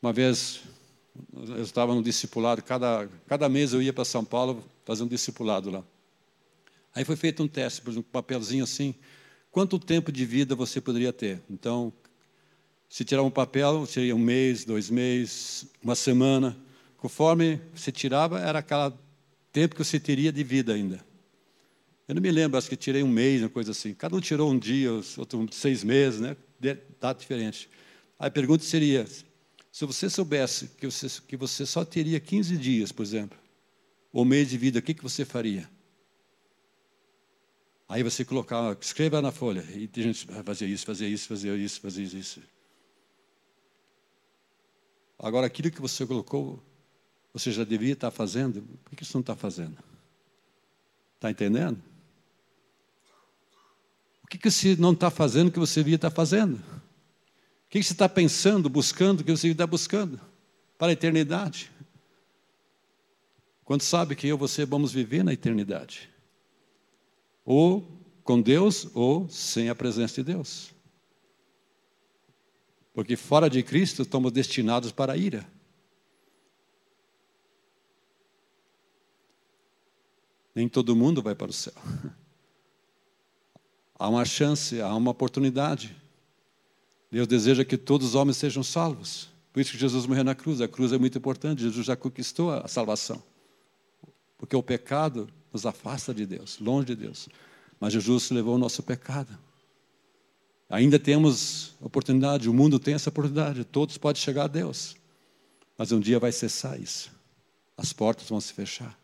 Uma 0.00 0.12
vez 0.12 0.62
eu 1.46 1.62
estava 1.62 1.94
no 1.94 2.03
discipulado, 2.03 2.62
cada, 2.62 3.09
cada 3.27 3.48
mês 3.48 3.72
eu 3.72 3.83
ia 3.83 3.92
para 3.92 4.05
São 4.05 4.24
Paulo 4.24 4.64
fazer 4.85 5.03
um 5.03 5.07
discipulado 5.07 5.70
lá. 5.70 5.85
Aí 6.94 7.05
foi 7.05 7.16
feito 7.16 7.42
um 7.42 7.48
teste, 7.48 7.83
por 7.83 7.90
exemplo, 7.90 8.09
um 8.09 8.12
papelzinho 8.12 8.64
assim, 8.64 8.94
quanto 9.50 9.79
tempo 9.79 10.12
de 10.12 10.24
vida 10.24 10.55
você 10.55 10.81
poderia 10.81 11.12
ter? 11.12 11.42
Então, 11.50 11.92
se 12.88 13.05
tirar 13.05 13.22
um 13.22 13.31
papel, 13.31 13.87
seria 13.87 14.14
um 14.14 14.18
mês, 14.18 14.64
dois 14.64 14.90
meses, 14.90 15.66
uma 15.83 15.96
semana. 15.96 16.57
Conforme 16.96 17.61
você 17.74 17.90
tirava, 17.90 18.38
era 18.38 18.61
aquele 18.61 18.92
tempo 19.53 19.74
que 19.74 19.85
você 19.85 19.98
teria 19.98 20.33
de 20.33 20.44
vida 20.44 20.72
ainda. 20.72 21.05
Eu 22.07 22.14
não 22.14 22.22
me 22.22 22.31
lembro, 22.31 22.59
acho 22.59 22.68
que 22.68 22.77
tirei 22.77 23.03
um 23.03 23.09
mês, 23.09 23.42
uma 23.42 23.48
coisa 23.48 23.72
assim. 23.72 23.94
Cada 23.94 24.14
um 24.14 24.20
tirou 24.20 24.50
um 24.50 24.59
dia, 24.59 24.92
outro 25.16 25.48
seis 25.50 25.83
meses, 25.83 26.20
né? 26.20 26.37
Data 27.00 27.18
diferente. 27.18 27.68
Aí 28.18 28.29
a 28.29 28.31
pergunta 28.31 28.62
seria: 28.62 29.07
se 29.74 29.84
você 29.84 30.08
soubesse 30.08 30.68
que 30.68 30.87
você, 30.87 31.08
que 31.22 31.37
você 31.37 31.66
só 31.66 31.84
teria 31.84 32.20
15 32.20 32.56
dias, 32.56 32.92
por 32.92 33.02
exemplo, 33.02 33.37
ou 34.12 34.24
mês 34.24 34.48
de 34.48 34.56
vida, 34.56 34.78
o 34.78 34.82
que, 34.82 34.94
que 34.94 35.02
você 35.02 35.24
faria? 35.24 35.68
Aí 37.88 38.00
você 38.04 38.24
colocava, 38.24 38.78
escreva 38.80 39.20
na 39.20 39.32
folha, 39.32 39.64
e 39.72 39.90
gente 40.00 40.28
fazia 40.44 40.68
isso, 40.68 40.87
fazia 40.87 41.08
isso, 41.08 41.26
fazia 41.26 41.56
isso, 41.56 41.80
fazia 41.80 42.04
isso. 42.04 42.40
Agora, 45.18 45.48
aquilo 45.48 45.72
que 45.72 45.80
você 45.80 46.06
colocou, 46.06 46.62
você 47.32 47.50
já 47.50 47.64
devia 47.64 47.94
estar 47.94 48.12
fazendo, 48.12 48.62
por 48.84 48.94
que 48.94 49.04
você 49.04 49.14
não 49.14 49.22
está 49.22 49.34
fazendo? 49.34 49.76
Está 51.16 51.32
entendendo? 51.32 51.82
O 54.22 54.28
que, 54.28 54.38
que 54.38 54.52
você 54.52 54.76
não 54.76 54.92
está 54.92 55.10
fazendo 55.10 55.50
que 55.50 55.58
você 55.58 55.80
devia 55.80 55.96
estar 55.96 56.12
fazendo? 56.12 56.62
Que 57.80 57.87
você 57.87 57.92
está 57.92 58.08
pensando, 58.08 58.68
buscando, 58.68 59.20
o 59.20 59.24
que 59.24 59.30
você 59.32 59.48
está 59.48 59.66
buscando? 59.66 60.20
Para 60.78 60.88
a 60.88 60.92
eternidade. 60.92 61.72
Quando 63.64 63.82
sabe 63.82 64.14
que 64.14 64.28
eu 64.28 64.37
e 64.37 64.38
você 64.38 64.64
vamos 64.64 64.92
viver 64.92 65.24
na 65.24 65.32
eternidade. 65.32 66.10
Ou 67.44 67.87
com 68.22 68.40
Deus, 68.40 68.88
ou 68.94 69.28
sem 69.28 69.68
a 69.68 69.74
presença 69.74 70.22
de 70.22 70.32
Deus. 70.32 70.72
Porque 72.92 73.16
fora 73.16 73.50
de 73.50 73.62
Cristo 73.62 74.02
estamos 74.02 74.30
destinados 74.30 74.92
para 74.92 75.14
a 75.14 75.16
ira. 75.16 75.46
Nem 80.54 80.68
todo 80.68 80.94
mundo 80.94 81.20
vai 81.20 81.34
para 81.34 81.50
o 81.50 81.52
céu. 81.52 81.74
Há 83.98 84.08
uma 84.08 84.24
chance, 84.24 84.80
há 84.80 84.94
uma 84.94 85.12
oportunidade. 85.12 86.03
Deus 87.14 87.29
deseja 87.29 87.64
que 87.64 87.77
todos 87.77 88.09
os 88.09 88.14
homens 88.16 88.37
sejam 88.38 88.64
salvos. 88.64 89.29
Por 89.53 89.61
isso 89.61 89.70
que 89.70 89.79
Jesus 89.79 90.05
morreu 90.05 90.24
na 90.24 90.35
cruz. 90.35 90.61
A 90.61 90.66
cruz 90.66 90.92
é 90.92 90.98
muito 90.98 91.16
importante. 91.16 91.62
Jesus 91.62 91.87
já 91.87 91.94
conquistou 91.94 92.50
a 92.50 92.66
salvação. 92.66 93.22
Porque 94.37 94.57
o 94.57 94.62
pecado 94.64 95.29
nos 95.53 95.64
afasta 95.64 96.12
de 96.12 96.27
Deus, 96.27 96.59
longe 96.59 96.87
de 96.88 96.96
Deus. 96.96 97.29
Mas 97.79 97.92
Jesus 97.92 98.31
levou 98.33 98.57
o 98.57 98.59
nosso 98.59 98.83
pecado. 98.83 99.38
Ainda 100.68 100.98
temos 100.98 101.77
oportunidade, 101.81 102.50
o 102.50 102.53
mundo 102.53 102.81
tem 102.81 102.94
essa 102.94 103.11
oportunidade, 103.11 103.64
todos 103.64 103.96
podem 103.96 104.20
chegar 104.20 104.44
a 104.44 104.48
Deus. 104.48 104.96
Mas 105.79 105.92
um 105.92 106.00
dia 106.00 106.18
vai 106.18 106.33
cessar 106.33 106.81
isso. 106.81 107.12
As 107.77 107.92
portas 107.92 108.29
vão 108.29 108.40
se 108.40 108.53
fechar. 108.53 108.98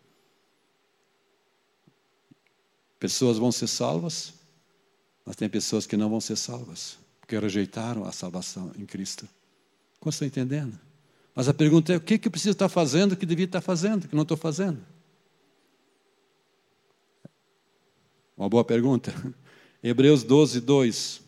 Pessoas 2.98 3.38
vão 3.38 3.52
ser 3.52 3.68
salvas, 3.68 4.34
mas 5.24 5.36
tem 5.36 5.48
pessoas 5.48 5.86
que 5.86 5.96
não 5.96 6.10
vão 6.10 6.20
ser 6.20 6.34
salvas 6.34 6.99
porque 7.30 7.38
rejeitaram 7.38 8.04
a 8.04 8.10
salvação 8.10 8.72
em 8.76 8.84
Cristo. 8.84 9.28
Como 10.00 10.10
está 10.10 10.26
entendendo? 10.26 10.76
Mas 11.32 11.48
a 11.48 11.54
pergunta 11.54 11.92
é: 11.92 11.96
o 11.96 12.00
que, 12.00 12.18
que 12.18 12.26
eu 12.26 12.32
preciso 12.32 12.50
estar 12.50 12.68
fazendo 12.68 13.16
que 13.16 13.24
devia 13.24 13.44
estar 13.44 13.60
fazendo, 13.60 14.08
que 14.08 14.16
não 14.16 14.22
estou 14.22 14.36
fazendo? 14.36 14.84
Uma 18.36 18.48
boa 18.48 18.64
pergunta. 18.64 19.14
Hebreus 19.80 20.24
12, 20.24 20.60
2. 20.60 21.20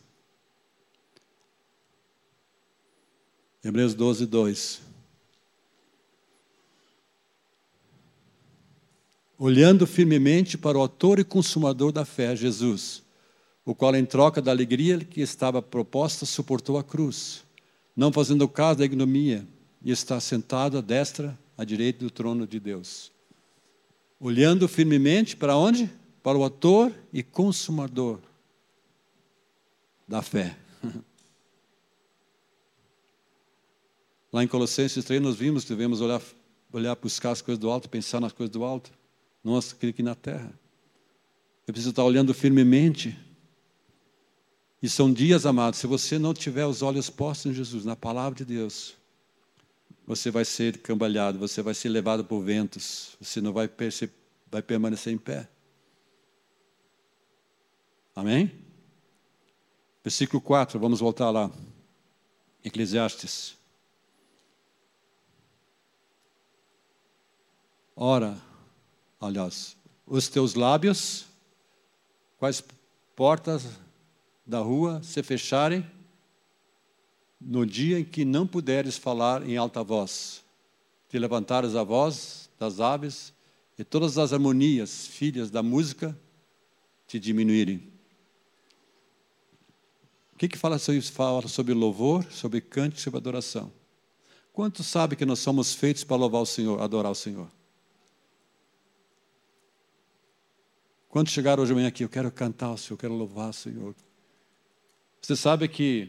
Hebreus 3.63 3.95
12, 3.95 4.27
2. 4.27 4.81
Olhando 9.39 9.87
firmemente 9.87 10.59
para 10.59 10.77
o 10.77 10.81
autor 10.81 11.21
e 11.21 11.25
consumador 11.25 11.93
da 11.93 12.05
fé, 12.05 12.35
Jesus 12.35 13.02
o 13.65 13.75
qual, 13.75 13.95
em 13.95 14.05
troca 14.05 14.43
da 14.43 14.51
alegria 14.51 14.99
que 14.99 15.21
estava 15.21 15.63
proposta, 15.63 16.27
suportou 16.27 16.79
a 16.79 16.85
cruz, 16.85 17.45
não 17.95 18.13
fazendo 18.13 18.49
caso 18.49 18.81
da 18.81 18.85
ignomia, 18.85 19.47
e 19.85 19.91
está 19.91 20.19
sentado 20.21 20.79
à 20.79 20.81
destra, 20.81 21.39
à 21.57 21.65
direita 21.65 22.01
do 22.05 22.11
trono 22.11 22.47
de 22.47 22.59
Deus. 22.61 23.13
Olhando 24.19 24.69
firmemente 24.69 25.37
para 25.37 25.57
onde? 25.57 25.91
Para 26.23 26.39
o 26.39 26.45
autor 26.45 26.93
e 27.13 27.23
consumador 27.23 28.21
da 30.07 30.23
fé. 30.23 30.57
Lá 34.33 34.43
em 34.45 34.49
Colossenses 34.49 35.05
3 35.05 35.21
nós 35.21 35.37
vimos 35.37 35.65
que 35.65 35.71
devemos 35.71 36.01
olhar, 36.01 36.23
olhar, 36.73 36.95
buscar 36.97 37.33
as 37.33 37.43
coisas 37.43 37.59
do 37.59 37.69
alto, 37.71 37.89
pensar 37.89 38.21
nas 38.21 38.33
coisas 38.33 38.53
do 38.53 38.65
alto, 38.65 38.93
não 39.43 39.59
aqui 39.59 40.03
na 40.03 40.15
terra. 40.15 40.53
Eu 41.67 41.73
preciso 41.73 41.91
estar 41.91 42.05
olhando 42.05 42.33
firmemente 42.33 43.19
e 44.83 44.89
são 44.89 45.13
dias, 45.13 45.47
amados, 45.47 45.79
se 45.79 45.87
você 45.87 46.19
não 46.19 46.35
tiver 46.35 46.67
os 46.67 46.83
olhos 46.83 47.09
postos 47.09 47.53
em 47.53 47.55
Jesus, 47.55 47.85
na 47.85 47.95
palavra 47.95 48.35
de 48.37 48.45
Deus, 48.45 48.97
você 50.05 50.29
vai 50.29 50.45
ser 50.45 50.79
cambalhado, 50.79 51.39
você 51.39 51.63
vai 51.63 51.73
ser 51.73 51.89
levado 51.89 52.25
por 52.25 52.43
ventos, 52.43 53.17
você 53.21 53.41
não 53.41 53.53
vai, 53.53 53.71
vai 54.51 54.61
permanecer 54.61 55.13
em 55.13 55.19
pé. 55.19 55.49
Amém? 58.15 58.51
Versículo 60.03 60.43
4, 60.43 60.81
vamos 60.81 60.99
voltar 60.99 61.31
lá. 61.31 61.49
Eclesiastes. 62.65 63.57
Ora, 67.95 68.37
aliás, 69.21 69.77
os 70.05 70.29
teus 70.29 70.55
lábios, 70.55 71.27
quais 72.37 72.65
portas 73.15 73.65
da 74.53 74.61
rua 74.61 75.01
se 75.03 75.23
fecharem, 75.23 75.85
no 77.41 77.65
dia 77.65 77.99
em 77.99 78.05
que 78.05 78.23
não 78.23 78.47
puderes 78.47 78.99
falar 78.99 79.49
em 79.49 79.57
alta 79.57 79.83
voz, 79.83 80.45
te 81.09 81.19
levantares 81.19 81.75
a 81.75 81.83
voz 81.83 82.51
das 82.59 82.79
aves 82.79 83.33
e 83.79 83.83
todas 83.83 84.19
as 84.19 84.31
harmonias, 84.31 85.07
filhas 85.07 85.51
da 85.51 85.63
música, 85.63 86.17
te 87.07 87.19
diminuírem. 87.19 87.91
O 90.35 90.37
que, 90.37 90.49
que 90.49 90.59
fala, 90.59 90.79
sobre, 90.79 91.01
fala 91.01 91.49
sobre 91.49 91.73
louvor, 91.73 92.31
sobre 92.31 92.61
cântico, 92.61 93.01
sobre 93.01 93.19
adoração? 93.19 93.73
Quantos 94.53 94.87
sabe 94.87 95.17
que 95.17 95.25
nós 95.25 95.39
somos 95.39 95.73
feitos 95.73 96.05
para 96.05 96.17
louvar 96.17 96.43
o 96.43 96.47
Senhor, 96.47 96.79
adorar 96.79 97.11
o 97.11 97.15
Senhor? 97.15 97.51
Quantos 101.09 101.33
chegaram 101.33 101.63
hoje 101.63 101.71
de 101.71 101.75
manhã 101.75 101.89
aqui? 101.89 102.05
Eu 102.05 102.09
quero 102.11 102.31
cantar 102.31 102.73
o 102.73 102.77
Senhor, 102.77 102.95
eu 102.95 102.99
quero 102.99 103.15
louvar 103.15 103.49
o 103.49 103.53
Senhor. 103.55 103.95
Você 105.23 105.37
sabe 105.37 105.69
que 105.69 106.09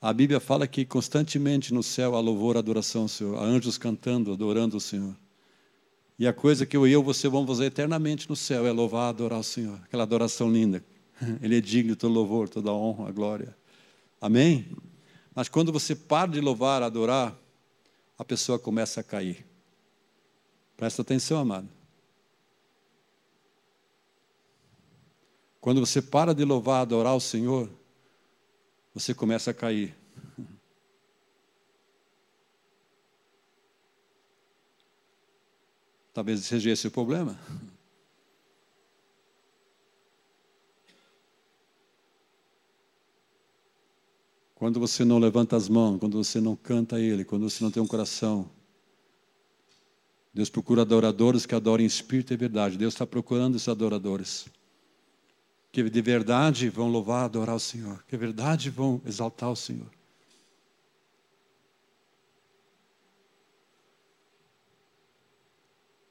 a 0.00 0.14
Bíblia 0.14 0.40
fala 0.40 0.66
que 0.66 0.84
constantemente 0.86 1.74
no 1.74 1.82
céu 1.82 2.16
há 2.16 2.20
louvor, 2.20 2.56
adoração 2.56 3.02
ao 3.02 3.08
Senhor, 3.08 3.38
há 3.38 3.42
anjos 3.42 3.76
cantando, 3.76 4.32
adorando 4.32 4.78
o 4.78 4.80
Senhor. 4.80 5.14
E 6.18 6.26
a 6.26 6.32
coisa 6.32 6.64
que 6.64 6.74
eu 6.74 6.86
e 6.86 6.92
eu, 6.92 7.02
você 7.02 7.28
vamos 7.28 7.46
fazer 7.48 7.66
eternamente 7.66 8.30
no 8.30 8.34
céu 8.34 8.66
é 8.66 8.72
louvar, 8.72 9.10
adorar 9.10 9.40
o 9.40 9.44
Senhor. 9.44 9.78
Aquela 9.84 10.04
adoração 10.04 10.50
linda. 10.50 10.82
Ele 11.42 11.58
é 11.58 11.60
digno 11.60 11.92
de 11.92 11.96
todo 11.96 12.14
louvor, 12.14 12.48
toda 12.48 12.72
honra, 12.72 13.12
glória. 13.12 13.54
Amém? 14.18 14.66
Mas 15.34 15.46
quando 15.46 15.70
você 15.70 15.94
para 15.94 16.32
de 16.32 16.40
louvar, 16.40 16.82
adorar, 16.82 17.36
a 18.18 18.24
pessoa 18.24 18.58
começa 18.58 19.00
a 19.00 19.04
cair. 19.04 19.44
Presta 20.78 21.02
atenção, 21.02 21.38
amado. 21.38 21.68
Quando 25.64 25.80
você 25.80 26.02
para 26.02 26.34
de 26.34 26.44
louvar, 26.44 26.82
adorar 26.82 27.16
o 27.16 27.20
Senhor, 27.20 27.70
você 28.92 29.14
começa 29.14 29.50
a 29.50 29.54
cair. 29.54 29.96
Talvez 36.12 36.40
seja 36.40 36.68
esse 36.70 36.86
o 36.86 36.90
problema. 36.90 37.40
Quando 44.54 44.78
você 44.78 45.02
não 45.02 45.18
levanta 45.18 45.56
as 45.56 45.66
mãos, 45.66 45.98
quando 45.98 46.22
você 46.22 46.42
não 46.42 46.54
canta 46.54 46.96
a 46.96 47.00
Ele, 47.00 47.24
quando 47.24 47.48
você 47.48 47.64
não 47.64 47.70
tem 47.70 47.82
um 47.82 47.86
coração. 47.86 48.50
Deus 50.34 50.50
procura 50.50 50.82
adoradores 50.82 51.46
que 51.46 51.54
adorem 51.54 51.84
em 51.84 51.86
espírito 51.86 52.34
e 52.34 52.36
verdade. 52.36 52.76
Deus 52.76 52.92
está 52.92 53.06
procurando 53.06 53.56
esses 53.56 53.68
adoradores 53.68 54.44
que 55.74 55.90
de 55.90 56.00
verdade 56.00 56.68
vão 56.68 56.88
louvar, 56.88 57.24
adorar 57.24 57.56
o 57.56 57.58
Senhor, 57.58 58.00
que 58.04 58.12
de 58.12 58.16
verdade 58.16 58.70
vão 58.70 59.02
exaltar 59.04 59.50
o 59.50 59.56
Senhor. 59.56 59.90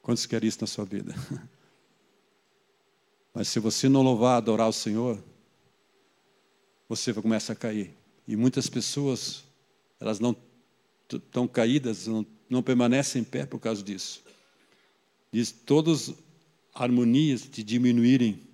Quantos 0.01 0.25
querem 0.25 0.49
isso 0.49 0.57
na 0.59 0.67
sua 0.67 0.83
vida? 0.83 1.15
Mas 3.33 3.47
se 3.47 3.57
você 3.57 3.87
não 3.87 4.01
louvar, 4.01 4.35
adorar 4.35 4.67
o 4.67 4.73
Senhor, 4.73 5.23
você 6.89 7.13
começa 7.13 7.53
a 7.53 7.55
cair. 7.55 7.95
E 8.27 8.35
muitas 8.35 8.67
pessoas, 8.67 9.45
elas 9.97 10.19
não 10.19 10.35
estão 11.09 11.47
caídas, 11.47 12.05
não, 12.05 12.25
não 12.49 12.61
permanecem 12.61 13.21
em 13.21 13.25
pé 13.25 13.45
por 13.45 13.59
causa 13.59 13.81
disso. 13.81 14.25
Diz 15.31 15.53
todas 15.53 16.13
harmonias 16.73 17.49
de 17.49 17.63
diminuírem 17.63 18.51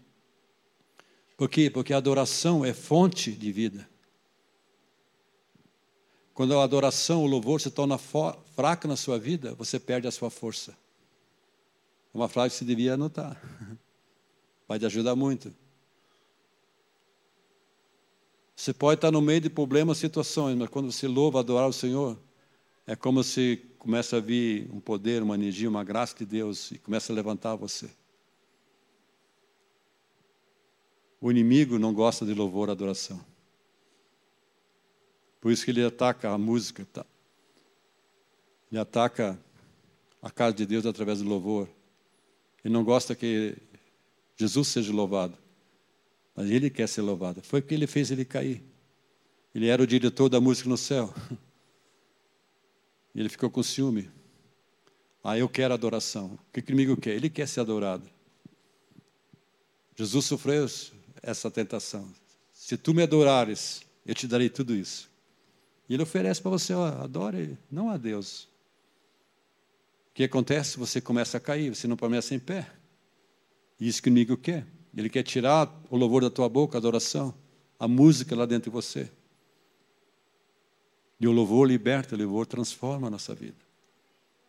por 1.39 1.47
quê? 1.47 1.69
Porque 1.69 1.93
a 1.93 1.97
adoração 1.97 2.65
é 2.65 2.73
fonte 2.73 3.31
de 3.31 3.49
vida. 3.49 3.89
Quando 6.33 6.59
a 6.59 6.61
adoração, 6.61 7.23
o 7.23 7.25
louvor 7.25 7.61
se 7.61 7.71
torna 7.71 7.97
fraco 7.97 8.89
na 8.89 8.97
sua 8.97 9.17
vida, 9.17 9.55
você 9.55 9.79
perde 9.79 10.05
a 10.05 10.11
sua 10.11 10.29
força. 10.29 10.77
É 12.13 12.17
uma 12.17 12.27
frase 12.27 12.49
que 12.49 12.59
você 12.59 12.65
devia 12.65 12.95
anotar. 12.95 13.41
Vai 14.67 14.77
te 14.77 14.85
ajudar 14.85 15.15
muito. 15.15 15.55
Você 18.53 18.73
pode 18.73 18.97
estar 18.97 19.09
no 19.09 19.21
meio 19.21 19.39
de 19.39 19.49
problemas, 19.49 19.97
situações, 19.97 20.57
mas 20.57 20.67
quando 20.67 20.91
você 20.91 21.07
louva, 21.07 21.39
adorar 21.39 21.69
o 21.69 21.73
Senhor, 21.73 22.19
é 22.85 22.97
como 22.97 23.23
se 23.23 23.65
começa 23.77 24.17
a 24.17 24.19
vir 24.19 24.69
um 24.73 24.81
poder, 24.81 25.23
uma 25.23 25.35
energia, 25.35 25.69
uma 25.69 25.85
graça 25.85 26.17
de 26.17 26.25
Deus 26.25 26.69
e 26.71 26.77
começa 26.79 27.13
a 27.13 27.15
levantar 27.15 27.55
você. 27.55 27.89
O 31.21 31.29
inimigo 31.29 31.77
não 31.77 31.93
gosta 31.93 32.25
de 32.25 32.33
louvor 32.33 32.69
e 32.69 32.71
adoração. 32.71 33.19
Por 35.41 35.51
isso 35.51 35.65
que 35.65 35.71
ele 35.71 35.83
ataca 35.83 36.29
a 36.29 36.37
música. 36.37 36.85
Tá? 36.91 37.05
Ele 38.71 38.79
ataca 38.79 39.39
a 40.21 40.29
casa 40.29 40.55
de 40.55 40.65
Deus 40.65 40.85
através 40.85 41.19
do 41.19 41.27
louvor. 41.27 41.67
Ele 42.63 42.73
não 42.73 42.83
gosta 42.83 43.15
que 43.15 43.57
Jesus 44.37 44.67
seja 44.67 44.93
louvado. 44.93 45.37
Mas 46.35 46.49
ele 46.49 46.69
quer 46.69 46.87
ser 46.87 47.01
louvado. 47.01 47.41
Foi 47.41 47.59
o 47.59 47.63
que 47.63 47.73
ele 47.73 47.87
fez 47.87 48.11
ele 48.11 48.23
cair. 48.23 48.63
Ele 49.53 49.67
era 49.67 49.81
o 49.81 49.87
diretor 49.87 50.29
da 50.29 50.39
música 50.39 50.69
no 50.69 50.77
céu. 50.77 51.13
Ele 53.15 53.27
ficou 53.27 53.49
com 53.49 53.63
ciúme. 53.63 54.09
Ah, 55.23 55.37
eu 55.37 55.49
quero 55.49 55.73
adoração. 55.73 56.39
O 56.47 56.51
que 56.53 56.59
o 56.59 56.71
inimigo 56.71 56.95
quer? 56.95 57.15
Ele 57.15 57.29
quer 57.29 57.47
ser 57.47 57.59
adorado. 57.59 58.07
Jesus 59.95 60.25
sofreu 60.25 60.65
essa 61.21 61.49
tentação. 61.49 62.09
Se 62.53 62.77
tu 62.77 62.93
me 62.93 63.03
adorares, 63.03 63.81
eu 64.05 64.13
te 64.13 64.27
darei 64.27 64.49
tudo 64.49 64.75
isso. 64.75 65.09
E 65.87 65.93
ele 65.93 66.03
oferece 66.03 66.41
para 66.41 66.51
você, 66.51 66.73
ó, 66.73 66.87
adore, 67.01 67.57
não 67.71 67.89
a 67.89 67.97
Deus. 67.97 68.43
O 70.11 70.13
que 70.13 70.23
acontece? 70.23 70.77
Você 70.77 71.01
começa 71.01 71.37
a 71.37 71.39
cair, 71.39 71.73
você 71.73 71.87
não 71.87 71.97
permanece 71.97 72.35
em 72.35 72.39
pé. 72.39 72.69
Isso 73.79 74.01
que 74.01 74.09
o 74.09 74.11
inimigo 74.11 74.37
quer. 74.37 74.67
Ele 74.95 75.09
quer 75.09 75.23
tirar 75.23 75.71
o 75.89 75.97
louvor 75.97 76.21
da 76.21 76.29
tua 76.29 76.49
boca, 76.49 76.77
a 76.77 76.79
adoração, 76.79 77.33
a 77.79 77.87
música 77.87 78.35
lá 78.35 78.45
dentro 78.45 78.69
de 78.69 78.73
você. 78.73 79.09
E 81.19 81.27
o 81.27 81.31
louvor 81.31 81.67
liberta, 81.67 82.15
o 82.15 82.17
louvor 82.17 82.45
transforma 82.45 83.07
a 83.07 83.09
nossa 83.09 83.33
vida. 83.33 83.57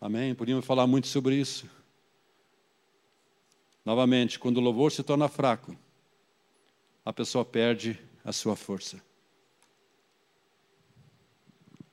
Amém? 0.00 0.34
Podíamos 0.34 0.64
falar 0.64 0.86
muito 0.86 1.08
sobre 1.08 1.36
isso. 1.36 1.68
Novamente, 3.84 4.38
quando 4.38 4.58
o 4.58 4.60
louvor 4.60 4.92
se 4.92 5.02
torna 5.02 5.28
fraco, 5.28 5.76
a 7.04 7.12
pessoa 7.12 7.44
perde 7.44 7.98
a 8.24 8.32
sua 8.32 8.56
força. 8.56 9.02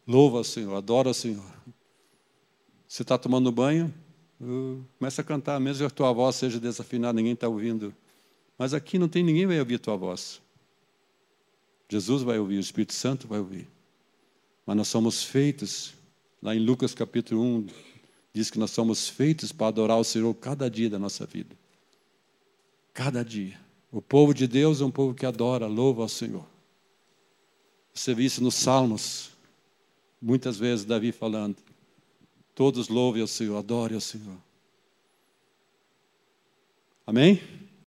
Louva 0.05 0.39
o 0.39 0.43
Senhor, 0.43 0.75
adora 0.75 1.09
o 1.09 1.13
Senhor. 1.13 1.53
Você 2.87 3.01
está 3.01 3.17
tomando 3.17 3.51
banho, 3.51 3.93
uh, 4.39 4.83
começa 4.97 5.21
a 5.21 5.23
cantar, 5.23 5.59
mesmo 5.59 5.85
que 5.85 5.93
a 5.93 5.95
tua 5.95 6.13
voz 6.13 6.37
seja 6.37 6.59
desafinada, 6.59 7.13
ninguém 7.13 7.33
está 7.33 7.47
ouvindo. 7.47 7.93
Mas 8.57 8.73
aqui 8.73 8.97
não 8.97 9.09
tem 9.09 9.23
ninguém 9.23 9.45
vai 9.45 9.59
ouvir 9.59 9.75
a 9.75 9.79
tua 9.79 9.97
voz. 9.97 10.41
Jesus 11.89 12.23
vai 12.23 12.39
ouvir, 12.39 12.57
o 12.57 12.61
Espírito 12.61 12.93
Santo 12.93 13.27
vai 13.27 13.39
ouvir. 13.39 13.67
Mas 14.65 14.75
nós 14.77 14.87
somos 14.87 15.23
feitos, 15.23 15.93
lá 16.41 16.55
em 16.55 16.59
Lucas 16.59 16.93
capítulo 16.93 17.41
1, 17.41 17.67
diz 18.33 18.49
que 18.49 18.59
nós 18.59 18.71
somos 18.71 19.09
feitos 19.09 19.51
para 19.51 19.67
adorar 19.67 19.97
o 19.97 20.03
Senhor 20.03 20.33
cada 20.35 20.69
dia 20.69 20.89
da 20.89 20.99
nossa 20.99 21.25
vida. 21.25 21.55
Cada 22.93 23.23
dia. 23.23 23.66
O 23.91 24.01
povo 24.01 24.33
de 24.33 24.47
Deus 24.47 24.81
é 24.81 24.85
um 24.85 24.91
povo 24.91 25.13
que 25.13 25.25
adora, 25.25 25.67
louva 25.67 26.01
ao 26.01 26.09
Senhor. 26.09 26.45
Você 27.93 28.13
vê 28.13 28.25
isso 28.25 28.43
nos 28.43 28.55
Salmos, 28.55 29.31
muitas 30.21 30.57
vezes 30.57 30.85
Davi 30.85 31.11
falando: 31.11 31.57
todos 32.53 32.89
louvem 32.89 33.21
ao 33.21 33.27
Senhor, 33.27 33.57
adorem 33.57 33.95
ao 33.95 34.01
Senhor. 34.01 34.37
Amém? 37.05 37.41